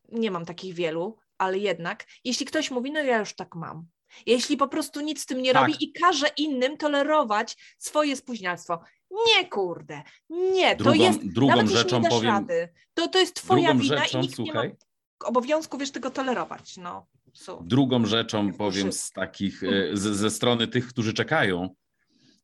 nie 0.08 0.30
mam 0.30 0.44
takich 0.44 0.74
wielu, 0.74 1.16
ale 1.38 1.58
jednak, 1.58 2.06
jeśli 2.24 2.46
ktoś 2.46 2.70
mówi, 2.70 2.92
no 2.92 3.00
ja 3.02 3.18
już 3.18 3.34
tak 3.34 3.54
mam. 3.54 3.86
Jeśli 4.26 4.56
po 4.56 4.68
prostu 4.68 5.00
nic 5.00 5.22
z 5.22 5.26
tym 5.26 5.42
nie 5.42 5.52
Tak. 5.52 5.62
robi 5.62 5.84
i 5.84 5.92
każe 5.92 6.26
innym 6.36 6.76
tolerować 6.76 7.74
swoje 7.78 8.16
spóźnialstwo. 8.16 8.80
Nie, 9.10 9.48
kurde, 9.48 10.02
nie, 10.30 10.76
to 10.76 10.84
Drugą- 10.84 11.02
jest, 11.04 11.32
drugą 11.32 11.48
nawet 11.50 11.62
jeśli 11.66 11.78
rzeczą 11.78 12.00
nie 12.00 12.08
powiem- 12.08 12.30
rady, 12.30 12.68
to, 12.94 13.08
to 13.08 13.18
jest 13.18 13.34
twoja 13.34 13.74
wina 13.74 13.84
rzeczą, 14.04 14.18
i 14.18 14.22
nikt 14.22 14.38
nie 14.38 14.44
ma 14.44 14.52
słuchaj, 14.52 14.76
obowiązku, 15.24 15.78
wiesz, 15.78 15.90
tego 15.90 16.10
tolerować, 16.10 16.76
no. 16.76 17.06
So. 17.34 17.60
drugą 17.64 18.06
rzeczą 18.06 18.52
to 18.52 18.58
powiem 18.58 18.92
z 18.92 19.10
takich, 19.10 19.62
e, 19.62 19.96
z, 19.96 20.00
ze 20.02 20.30
strony 20.30 20.68
tych, 20.68 20.88
którzy 20.88 21.12
czekają, 21.14 21.68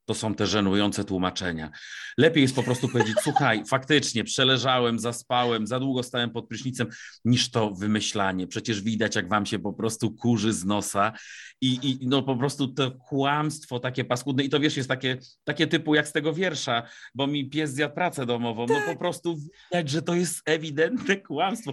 to 0.04 0.14
są 0.14 0.34
te 0.34 0.46
żenujące 0.46 1.04
tłumaczenia. 1.04 1.70
Lepiej 2.18 2.42
jest 2.42 2.56
po 2.56 2.62
prostu 2.62 2.88
powiedzieć, 2.88 3.16
słuchaj, 3.22 3.62
faktycznie 3.66 4.24
przeleżałem, 4.24 4.98
zaspałem, 4.98 5.66
za 5.66 5.80
długo 5.80 6.02
stałem 6.02 6.30
pod 6.30 6.48
prysznicem, 6.48 6.86
niż 7.24 7.50
to 7.50 7.70
wymyślanie. 7.70 8.46
Przecież 8.46 8.82
widać, 8.82 9.16
jak 9.16 9.28
wam 9.28 9.46
się 9.46 9.58
po 9.58 9.72
prostu 9.72 10.14
kurzy 10.14 10.52
z 10.52 10.64
nosa 10.64 11.12
i, 11.60 11.78
i 11.82 12.06
no 12.08 12.22
po 12.22 12.36
prostu 12.36 12.68
to 12.68 12.90
kłamstwo 12.90 13.78
takie 13.80 14.04
paskudne. 14.04 14.44
I 14.44 14.48
to 14.48 14.60
wiesz, 14.60 14.76
jest 14.76 14.88
takie, 14.88 15.18
takie 15.44 15.66
typu 15.66 15.94
jak 15.94 16.08
z 16.08 16.12
tego 16.12 16.32
wiersza, 16.32 16.82
bo 17.14 17.26
mi 17.26 17.50
pies 17.50 17.74
zjadł 17.74 17.94
pracę 17.94 18.26
domową. 18.26 18.66
No 18.68 18.80
po 18.86 18.96
prostu 18.96 19.36
widać, 19.36 19.90
że 19.90 20.02
to 20.02 20.14
jest 20.14 20.42
ewidentne 20.46 21.16
kłamstwo. 21.16 21.72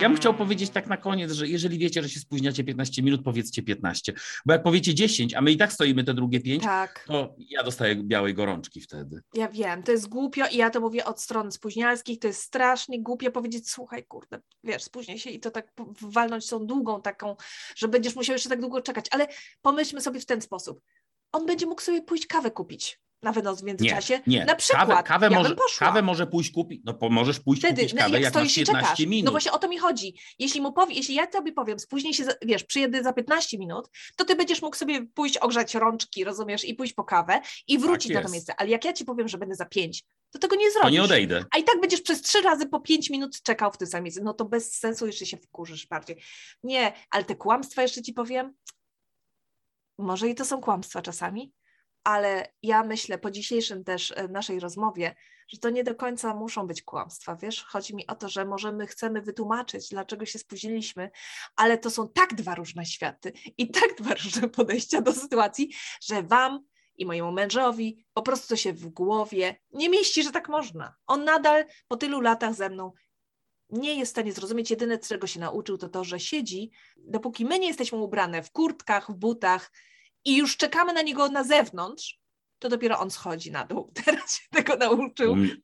Ja 0.00 0.08
bym 0.08 0.16
chciał 0.16 0.34
powiedzieć 0.34 0.70
tak 0.70 0.86
na 0.86 0.96
koniec, 0.96 1.32
że 1.32 1.48
jeżeli 1.48 1.78
wiecie, 1.78 2.02
że 2.02 2.08
się 2.08 2.20
spóźniacie 2.20 2.64
15 2.64 3.02
minut, 3.02 3.22
powiedzcie 3.24 3.62
15. 3.62 4.12
Bo 4.46 4.52
jak 4.52 4.62
powiecie 4.62 4.94
10, 4.94 5.34
a 5.34 5.40
my 5.40 5.52
i 5.52 5.56
tak 5.56 5.72
stoimy 5.72 6.04
te 6.04 6.14
drugie 6.14 6.40
5, 6.40 6.62
Tak, 6.62 7.04
to 7.06 7.34
ja 7.38 7.62
dostaję 7.62 7.94
białej 7.96 8.34
gorączki 8.34 8.80
wtedy. 8.80 9.20
ja 9.34 9.48
wiem, 9.48 9.82
to 9.82 9.92
jest 9.92 10.08
głupio 10.08 10.44
i 10.52 10.56
ja 10.56 10.70
to 10.70 10.80
mówię 10.80 11.04
od 11.04 11.20
strony 11.20 11.52
spóźnialskich, 11.52 12.18
to 12.18 12.26
jest 12.26 12.42
strasznie 12.42 13.02
głupio 13.02 13.30
powiedzieć, 13.30 13.70
słuchaj, 13.70 14.04
kurde, 14.04 14.40
wiesz, 14.64 14.82
spóźnię 14.82 15.18
się 15.18 15.30
i 15.30 15.40
to 15.40 15.50
tak 15.50 15.72
walnąć 16.00 16.48
tą 16.48 16.66
długą 16.66 17.02
taką, 17.02 17.36
że 17.76 17.88
będziesz 17.88 18.16
musiał 18.16 18.32
jeszcze 18.32 18.48
tak 18.48 18.60
długo 18.60 18.80
czekać, 18.80 19.06
ale 19.10 19.26
pomyślmy 19.62 20.00
sobie 20.00 20.20
w 20.20 20.26
ten 20.26 20.40
sposób. 20.40 20.80
On 21.32 21.46
będzie 21.46 21.66
mógł 21.66 21.82
sobie 21.82 22.02
pójść 22.02 22.26
kawę 22.26 22.50
kupić 22.50 23.00
na 23.22 23.32
wynos 23.32 23.60
w 23.60 23.62
Nie, 23.62 23.66
międzyczasie. 23.66 24.20
nie. 24.26 24.44
Na 24.44 24.54
przykład, 24.54 24.88
Kawę, 24.88 25.02
kawę, 25.02 25.28
ja 25.30 25.38
może, 25.38 25.56
kawę 25.78 26.02
może 26.02 26.26
pójść 26.26 26.50
kupić, 26.50 26.80
no 26.84 26.98
możesz 27.10 27.40
pójść 27.40 27.62
Wtedy, 27.62 27.82
kupić 27.82 27.94
no, 27.94 27.98
kawę, 28.02 28.10
jak 28.14 28.22
jak, 28.22 28.34
masz 28.34 28.42
stoisz 28.42 28.58
i 28.58 28.60
15 28.60 28.88
czekasz. 28.90 29.06
minut. 29.06 29.24
No 29.24 29.30
właśnie 29.30 29.52
o 29.52 29.58
to 29.58 29.68
mi 29.68 29.78
chodzi. 29.78 30.14
Jeśli 30.38 30.60
mu 30.60 30.72
powie, 30.72 30.94
jeśli 30.94 31.14
ja 31.14 31.26
tobie 31.26 31.52
powiem, 31.52 31.78
spóźnij 31.78 32.14
się, 32.14 32.24
wiesz, 32.42 32.64
przyjedę 32.64 33.02
za 33.02 33.12
15 33.12 33.58
minut, 33.58 33.88
to 34.16 34.24
ty 34.24 34.36
będziesz 34.36 34.62
mógł 34.62 34.76
sobie 34.76 35.06
pójść 35.14 35.36
ogrzać 35.36 35.74
rączki, 35.74 36.24
rozumiesz, 36.24 36.64
i 36.64 36.74
pójść 36.74 36.92
po 36.92 37.04
kawę 37.04 37.40
i 37.68 37.78
wrócić 37.78 38.12
na 38.12 38.22
to 38.22 38.28
miejsce. 38.28 38.54
Ale 38.56 38.68
jak 38.70 38.84
ja 38.84 38.92
ci 38.92 39.04
powiem, 39.04 39.28
że 39.28 39.38
będę 39.38 39.54
za 39.54 39.66
5, 39.66 40.04
to 40.30 40.38
tego 40.38 40.56
nie 40.56 40.66
to 40.66 40.72
zrobisz. 40.72 40.92
nie 40.92 41.02
odejdę. 41.02 41.44
A 41.54 41.58
i 41.58 41.64
tak 41.64 41.80
będziesz 41.80 42.00
przez 42.02 42.22
trzy 42.22 42.40
razy 42.42 42.66
po 42.66 42.80
pięć 42.80 43.10
minut 43.10 43.42
czekał 43.42 43.72
w 43.72 43.78
tym 43.78 43.86
samym 43.88 44.04
miejscu. 44.04 44.20
No 44.24 44.34
to 44.34 44.44
bez 44.44 44.74
sensu 44.78 45.06
jeszcze 45.06 45.26
się 45.26 45.36
wkurzysz 45.36 45.86
bardziej. 45.86 46.22
Nie, 46.62 46.92
ale 47.10 47.24
te 47.24 47.36
kłamstwa 47.36 47.82
jeszcze 47.82 48.02
ci 48.02 48.12
powiem. 48.12 48.54
Może 49.98 50.28
i 50.28 50.34
to 50.34 50.44
są 50.44 50.60
kłamstwa 50.60 51.02
czasami, 51.02 51.52
ale 52.04 52.52
ja 52.62 52.84
myślę 52.84 53.18
po 53.18 53.30
dzisiejszym 53.30 53.84
też 53.84 54.12
e, 54.16 54.28
naszej 54.28 54.60
rozmowie, 54.60 55.14
że 55.48 55.58
to 55.58 55.70
nie 55.70 55.84
do 55.84 55.94
końca 55.94 56.34
muszą 56.34 56.66
być 56.66 56.82
kłamstwa, 56.82 57.36
wiesz? 57.36 57.64
Chodzi 57.64 57.96
mi 57.96 58.06
o 58.06 58.14
to, 58.14 58.28
że 58.28 58.44
może 58.44 58.72
my 58.72 58.86
chcemy 58.86 59.22
wytłumaczyć, 59.22 59.88
dlaczego 59.88 60.26
się 60.26 60.38
spóźniliśmy, 60.38 61.10
ale 61.56 61.78
to 61.78 61.90
są 61.90 62.08
tak 62.08 62.34
dwa 62.34 62.54
różne 62.54 62.86
światy 62.86 63.32
i 63.58 63.70
tak 63.70 63.96
dwa 63.98 64.14
różne 64.14 64.48
podejścia 64.58 65.00
do 65.00 65.12
sytuacji, 65.12 65.74
że 66.02 66.22
wam 66.22 66.64
i 66.96 67.06
mojemu 67.06 67.32
mężowi 67.32 68.04
po 68.14 68.22
prostu 68.22 68.56
się 68.56 68.72
w 68.72 68.86
głowie 68.86 69.56
nie 69.72 69.88
mieści, 69.88 70.22
że 70.22 70.30
tak 70.30 70.48
można. 70.48 70.94
On 71.06 71.24
nadal 71.24 71.64
po 71.88 71.96
tylu 71.96 72.20
latach 72.20 72.54
ze 72.54 72.70
mną 72.70 72.92
nie 73.70 73.94
jest 73.94 74.10
w 74.10 74.14
stanie 74.14 74.32
zrozumieć. 74.32 74.70
Jedyne, 74.70 74.98
czego 74.98 75.26
się 75.26 75.40
nauczył, 75.40 75.78
to 75.78 75.88
to, 75.88 76.04
że 76.04 76.20
siedzi, 76.20 76.70
dopóki 76.96 77.44
my 77.44 77.58
nie 77.58 77.68
jesteśmy 77.68 77.98
ubrane 77.98 78.42
w 78.42 78.52
kurtkach, 78.52 79.10
w 79.10 79.14
butach 79.14 79.72
i 80.24 80.36
już 80.36 80.56
czekamy 80.56 80.92
na 80.92 81.02
niego 81.02 81.28
na 81.28 81.44
zewnątrz, 81.44 82.18
to 82.58 82.68
dopiero 82.68 82.98
on 82.98 83.10
schodzi 83.10 83.50
na 83.50 83.64
dół. 83.66 83.92
Teraz 84.04 84.36
się 84.40 84.46
tego 84.50 84.76
nauczył. 84.76 85.32
U, 85.32 85.36
mnie- 85.36 85.56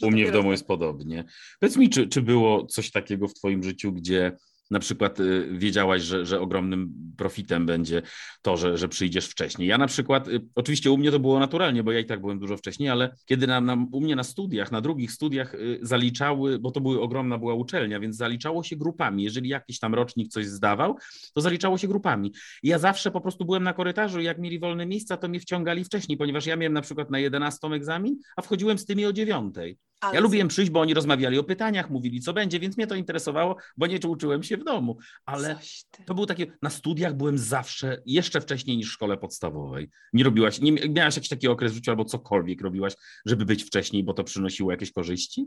że 0.00 0.06
u 0.06 0.10
mnie 0.10 0.26
w 0.26 0.32
domu 0.32 0.50
jest 0.50 0.66
podobnie. 0.66 1.24
Powiedz 1.60 1.76
mi, 1.76 1.90
czy, 1.90 2.06
czy 2.08 2.22
było 2.22 2.66
coś 2.66 2.90
takiego 2.90 3.28
w 3.28 3.34
twoim 3.34 3.62
życiu, 3.62 3.92
gdzie 3.92 4.36
na 4.72 4.78
przykład 4.78 5.20
y, 5.20 5.48
wiedziałaś, 5.52 6.02
że, 6.02 6.26
że 6.26 6.40
ogromnym 6.40 6.94
profitem 7.16 7.66
będzie 7.66 8.02
to, 8.42 8.56
że, 8.56 8.78
że 8.78 8.88
przyjdziesz 8.88 9.26
wcześniej. 9.26 9.68
Ja 9.68 9.78
na 9.78 9.86
przykład, 9.86 10.28
y, 10.28 10.40
oczywiście 10.54 10.90
u 10.90 10.98
mnie 10.98 11.10
to 11.10 11.18
było 11.18 11.38
naturalnie, 11.38 11.82
bo 11.82 11.92
ja 11.92 12.00
i 12.00 12.04
tak 12.04 12.20
byłem 12.20 12.38
dużo 12.38 12.56
wcześniej, 12.56 12.88
ale 12.88 13.14
kiedy 13.24 13.46
na, 13.46 13.60
na, 13.60 13.86
u 13.92 14.00
mnie 14.00 14.16
na 14.16 14.24
studiach, 14.24 14.72
na 14.72 14.80
drugich 14.80 15.12
studiach 15.12 15.54
y, 15.54 15.78
zaliczały, 15.82 16.58
bo 16.58 16.70
to 16.70 16.80
były 16.80 17.00
ogromna 17.00 17.38
była 17.38 17.54
uczelnia, 17.54 18.00
więc 18.00 18.16
zaliczało 18.16 18.62
się 18.62 18.76
grupami. 18.76 19.22
Jeżeli 19.22 19.48
jakiś 19.48 19.78
tam 19.78 19.94
rocznik 19.94 20.28
coś 20.28 20.46
zdawał, 20.46 20.96
to 21.34 21.40
zaliczało 21.40 21.78
się 21.78 21.88
grupami. 21.88 22.32
I 22.62 22.68
ja 22.68 22.78
zawsze 22.78 23.10
po 23.10 23.20
prostu 23.20 23.44
byłem 23.44 23.62
na 23.62 23.72
korytarzu 23.72 24.20
i 24.20 24.24
jak 24.24 24.38
mieli 24.38 24.58
wolne 24.58 24.86
miejsca, 24.86 25.16
to 25.16 25.28
mnie 25.28 25.40
wciągali 25.40 25.84
wcześniej, 25.84 26.18
ponieważ 26.18 26.46
ja 26.46 26.56
miałem 26.56 26.72
na 26.72 26.82
przykład 26.82 27.10
na 27.10 27.18
11 27.18 27.68
egzamin, 27.68 28.16
a 28.36 28.42
wchodziłem 28.42 28.78
z 28.78 28.84
tymi 28.84 29.06
o 29.06 29.12
9. 29.12 29.54
Ale 30.02 30.14
Ja 30.14 30.20
lubiłem 30.20 30.48
przyjść, 30.48 30.70
bo 30.70 30.80
oni 30.80 30.94
rozmawiali 30.94 31.38
o 31.38 31.44
pytaniach, 31.44 31.90
mówili 31.90 32.20
co 32.20 32.32
będzie, 32.32 32.60
więc 32.60 32.76
mnie 32.76 32.86
to 32.86 32.94
interesowało, 32.94 33.56
bo 33.76 33.86
nie 33.86 33.98
uczyłem 34.08 34.42
się 34.42 34.56
w 34.56 34.64
domu. 34.64 34.98
Ale 35.26 35.58
to 36.06 36.14
było 36.14 36.26
takie, 36.26 36.46
na 36.62 36.70
studiach 36.70 37.14
byłem 37.14 37.38
zawsze 37.38 38.02
jeszcze 38.06 38.40
wcześniej 38.40 38.76
niż 38.76 38.88
w 38.88 38.92
szkole 38.92 39.16
podstawowej. 39.16 39.90
Nie 40.12 40.24
robiłaś, 40.24 40.60
nie 40.60 40.72
miałaś 40.72 41.16
jakiś 41.16 41.28
taki 41.28 41.48
okres 41.48 41.72
w 41.72 41.74
życiu 41.74 41.90
albo 41.90 42.04
cokolwiek 42.04 42.60
robiłaś, 42.60 42.94
żeby 43.26 43.44
być 43.44 43.64
wcześniej, 43.64 44.04
bo 44.04 44.14
to 44.14 44.24
przynosiło 44.24 44.70
jakieś 44.70 44.92
korzyści? 44.92 45.46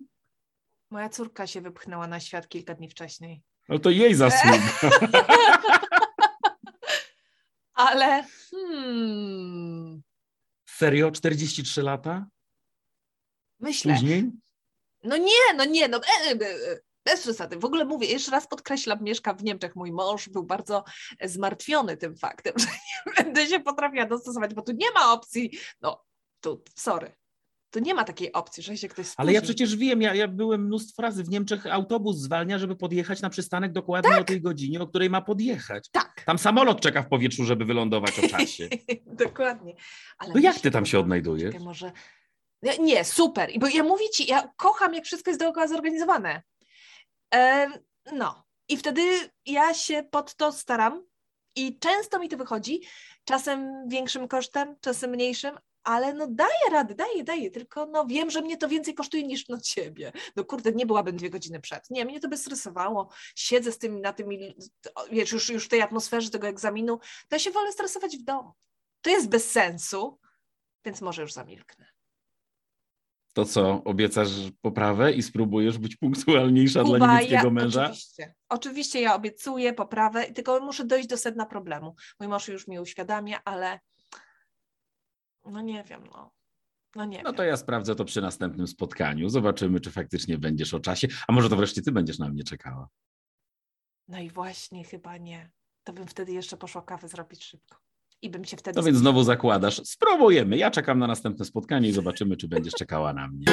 Moja 0.91 1.09
córka 1.09 1.47
się 1.47 1.61
wypchnęła 1.61 2.07
na 2.07 2.19
świat 2.19 2.47
kilka 2.47 2.75
dni 2.75 2.89
wcześniej. 2.89 3.41
No 3.69 3.79
to 3.79 3.89
jej 3.89 4.15
zasługa. 4.15 4.57
Ale 7.73 8.23
hmm, 8.51 10.01
Serio? 10.65 11.11
43 11.11 11.81
lata? 11.81 12.25
myślę, 13.59 13.93
Później? 13.93 14.31
No 15.05 15.17
nie, 15.17 15.57
no 15.57 15.65
nie, 15.65 15.87
no 15.87 15.97
e, 15.97 16.29
e, 16.29 16.31
e, 16.31 16.79
bez 17.05 17.21
przesady. 17.21 17.57
W 17.57 17.65
ogóle 17.65 17.85
mówię, 17.85 18.07
jeszcze 18.07 18.31
raz 18.31 18.47
podkreślam, 18.47 18.99
mieszka 19.01 19.33
w 19.33 19.43
Niemczech. 19.43 19.75
Mój 19.75 19.91
mąż 19.91 20.29
był 20.29 20.43
bardzo 20.43 20.83
zmartwiony 21.23 21.97
tym 21.97 22.15
faktem, 22.15 22.53
że 22.59 22.67
nie 22.67 23.13
będę 23.23 23.47
się 23.47 23.59
potrafiła 23.59 24.05
dostosować, 24.05 24.53
bo 24.53 24.61
tu 24.61 24.71
nie 24.71 24.91
ma 24.91 25.13
opcji, 25.13 25.51
no 25.81 26.03
tu, 26.41 26.63
sorry, 26.75 27.15
tu 27.75 27.79
nie 27.79 27.93
ma 27.93 28.03
takiej 28.03 28.33
opcji, 28.33 28.63
że 28.63 28.77
się 28.77 28.87
ktoś 28.87 29.05
spóźni. 29.05 29.15
Ale 29.17 29.33
ja 29.33 29.41
przecież 29.41 29.75
wiem, 29.75 30.01
ja, 30.01 30.15
ja 30.15 30.27
byłem 30.27 30.65
mnóstwo 30.65 31.01
razy 31.01 31.23
w 31.23 31.29
Niemczech, 31.29 31.65
autobus 31.67 32.17
zwalnia, 32.17 32.59
żeby 32.59 32.75
podjechać 32.75 33.21
na 33.21 33.29
przystanek 33.29 33.71
dokładnie 33.71 34.17
o 34.17 34.23
tej 34.23 34.41
godzinie, 34.41 34.81
o 34.81 34.87
której 34.87 35.09
ma 35.09 35.21
podjechać. 35.21 35.89
Tak, 35.89 36.23
Tam 36.25 36.37
samolot 36.37 36.81
czeka 36.81 37.01
w 37.01 37.07
powietrzu, 37.07 37.45
żeby 37.45 37.65
wylądować 37.65 38.19
o 38.19 38.27
czasie. 38.27 38.69
dokładnie. 39.05 39.75
Ale 40.17 40.33
To 40.33 40.39
jak 40.39 40.53
myślę, 40.53 40.69
ty 40.69 40.71
tam 40.71 40.85
się 40.85 40.99
odnajdujesz? 40.99 41.51
czekaj, 41.51 41.65
może... 41.65 41.91
Nie, 42.61 42.77
Nie, 42.77 43.05
super. 43.05 43.51
Bo 43.59 43.67
ja 43.67 43.83
mówię 43.83 44.09
ci, 44.09 44.27
ja 44.27 44.53
kocham, 44.57 44.93
jak 44.93 45.05
wszystko 45.05 45.31
jest 45.31 45.39
dookoła 45.39 45.67
zorganizowane. 45.67 46.43
Em, 47.31 47.73
no. 48.11 48.45
I 48.67 48.77
wtedy 48.77 49.01
ja 49.45 49.73
się 49.73 50.03
pod 50.03 50.35
to 50.35 50.51
staram 50.51 51.05
i 51.55 51.79
często 51.79 52.19
mi 52.19 52.29
to 52.29 52.37
wychodzi, 52.37 52.81
czasem 53.23 53.89
większym 53.89 54.27
kosztem, 54.27 54.75
czasem 54.81 55.11
mniejszym, 55.11 55.57
ale 55.83 56.13
no 56.13 56.27
daję 56.29 56.69
rady, 56.71 56.95
daję, 56.95 57.23
daję, 57.23 57.51
tylko 57.51 57.85
no 57.85 58.05
wiem, 58.05 58.29
że 58.29 58.41
mnie 58.41 58.57
to 58.57 58.67
więcej 58.67 58.93
kosztuje 58.93 59.23
niż 59.23 59.47
no 59.47 59.57
ciebie. 59.61 60.11
No 60.35 60.45
kurde, 60.45 60.71
nie 60.71 60.85
byłabym 60.85 61.17
dwie 61.17 61.29
godziny 61.29 61.59
przed. 61.59 61.89
Nie, 61.89 62.05
mnie 62.05 62.19
to 62.19 62.27
by 62.27 62.37
stresowało. 62.37 63.09
Siedzę 63.35 63.71
z 63.71 63.77
tym, 63.77 64.01
na 64.01 64.13
tym, 64.13 64.29
wiesz, 65.11 65.31
już, 65.31 65.49
już 65.49 65.65
w 65.65 65.69
tej 65.69 65.81
atmosferze 65.81 66.29
tego 66.29 66.47
egzaminu, 66.47 66.99
to 67.27 67.35
ja 67.35 67.39
się 67.39 67.51
wolę 67.51 67.71
stresować 67.71 68.17
w 68.17 68.23
domu. 68.23 68.53
To 69.01 69.09
jest 69.09 69.29
bez 69.29 69.51
sensu, 69.51 70.19
więc 70.85 71.01
może 71.01 71.21
już 71.21 71.33
zamilknę. 71.33 71.94
To 73.35 73.45
co, 73.45 73.83
obiecasz 73.83 74.29
poprawę 74.61 75.11
i 75.13 75.23
spróbujesz 75.23 75.77
być 75.77 75.95
punktualniejsza 75.95 76.83
dla 76.83 76.93
Kuba, 76.99 77.13
niemieckiego 77.13 77.43
ja, 77.47 77.49
męża? 77.49 77.83
Oczywiście. 77.85 78.35
Oczywiście 78.49 79.01
ja 79.01 79.15
obiecuję 79.15 79.73
poprawę, 79.73 80.31
tylko 80.31 80.59
muszę 80.59 80.85
dojść 80.85 81.07
do 81.07 81.17
sedna 81.17 81.45
problemu. 81.45 81.95
Mój 82.19 82.29
mąż 82.29 82.47
już 82.47 82.67
mi 82.67 82.79
uświadamia, 82.79 83.39
ale 83.45 83.79
no 85.45 85.61
nie 85.61 85.83
wiem, 85.83 86.03
no. 86.11 86.31
No 86.95 87.05
nie 87.05 87.17
No 87.23 87.29
wiem. 87.29 87.35
to 87.35 87.43
ja 87.43 87.57
sprawdzę 87.57 87.95
to 87.95 88.05
przy 88.05 88.21
następnym 88.21 88.67
spotkaniu. 88.67 89.29
Zobaczymy, 89.29 89.79
czy 89.79 89.91
faktycznie 89.91 90.37
będziesz 90.37 90.73
o 90.73 90.79
czasie. 90.79 91.07
A 91.27 91.33
może 91.33 91.49
to 91.49 91.55
wreszcie 91.55 91.81
ty 91.81 91.91
będziesz 91.91 92.19
na 92.19 92.29
mnie 92.29 92.43
czekała. 92.43 92.87
No 94.07 94.19
i 94.19 94.29
właśnie 94.29 94.83
chyba 94.83 95.17
nie. 95.17 95.51
To 95.83 95.93
bym 95.93 96.07
wtedy 96.07 96.31
jeszcze 96.31 96.57
poszła 96.57 96.81
kawę 96.81 97.07
zrobić 97.07 97.43
szybko 97.43 97.77
i 98.25 98.29
bym 98.29 98.45
się 98.45 98.57
wtedy. 98.57 98.77
No 98.79 98.83
więc 98.83 98.97
znowu 98.97 99.23
zakładasz. 99.23 99.81
Spróbujemy. 99.83 100.57
Ja 100.57 100.71
czekam 100.71 100.99
na 100.99 101.07
następne 101.07 101.45
spotkanie 101.45 101.89
i 101.89 101.91
zobaczymy, 101.91 102.37
czy 102.37 102.47
będziesz 102.47 102.73
czekała 102.73 103.13
na 103.13 103.27
mnie. 103.27 103.45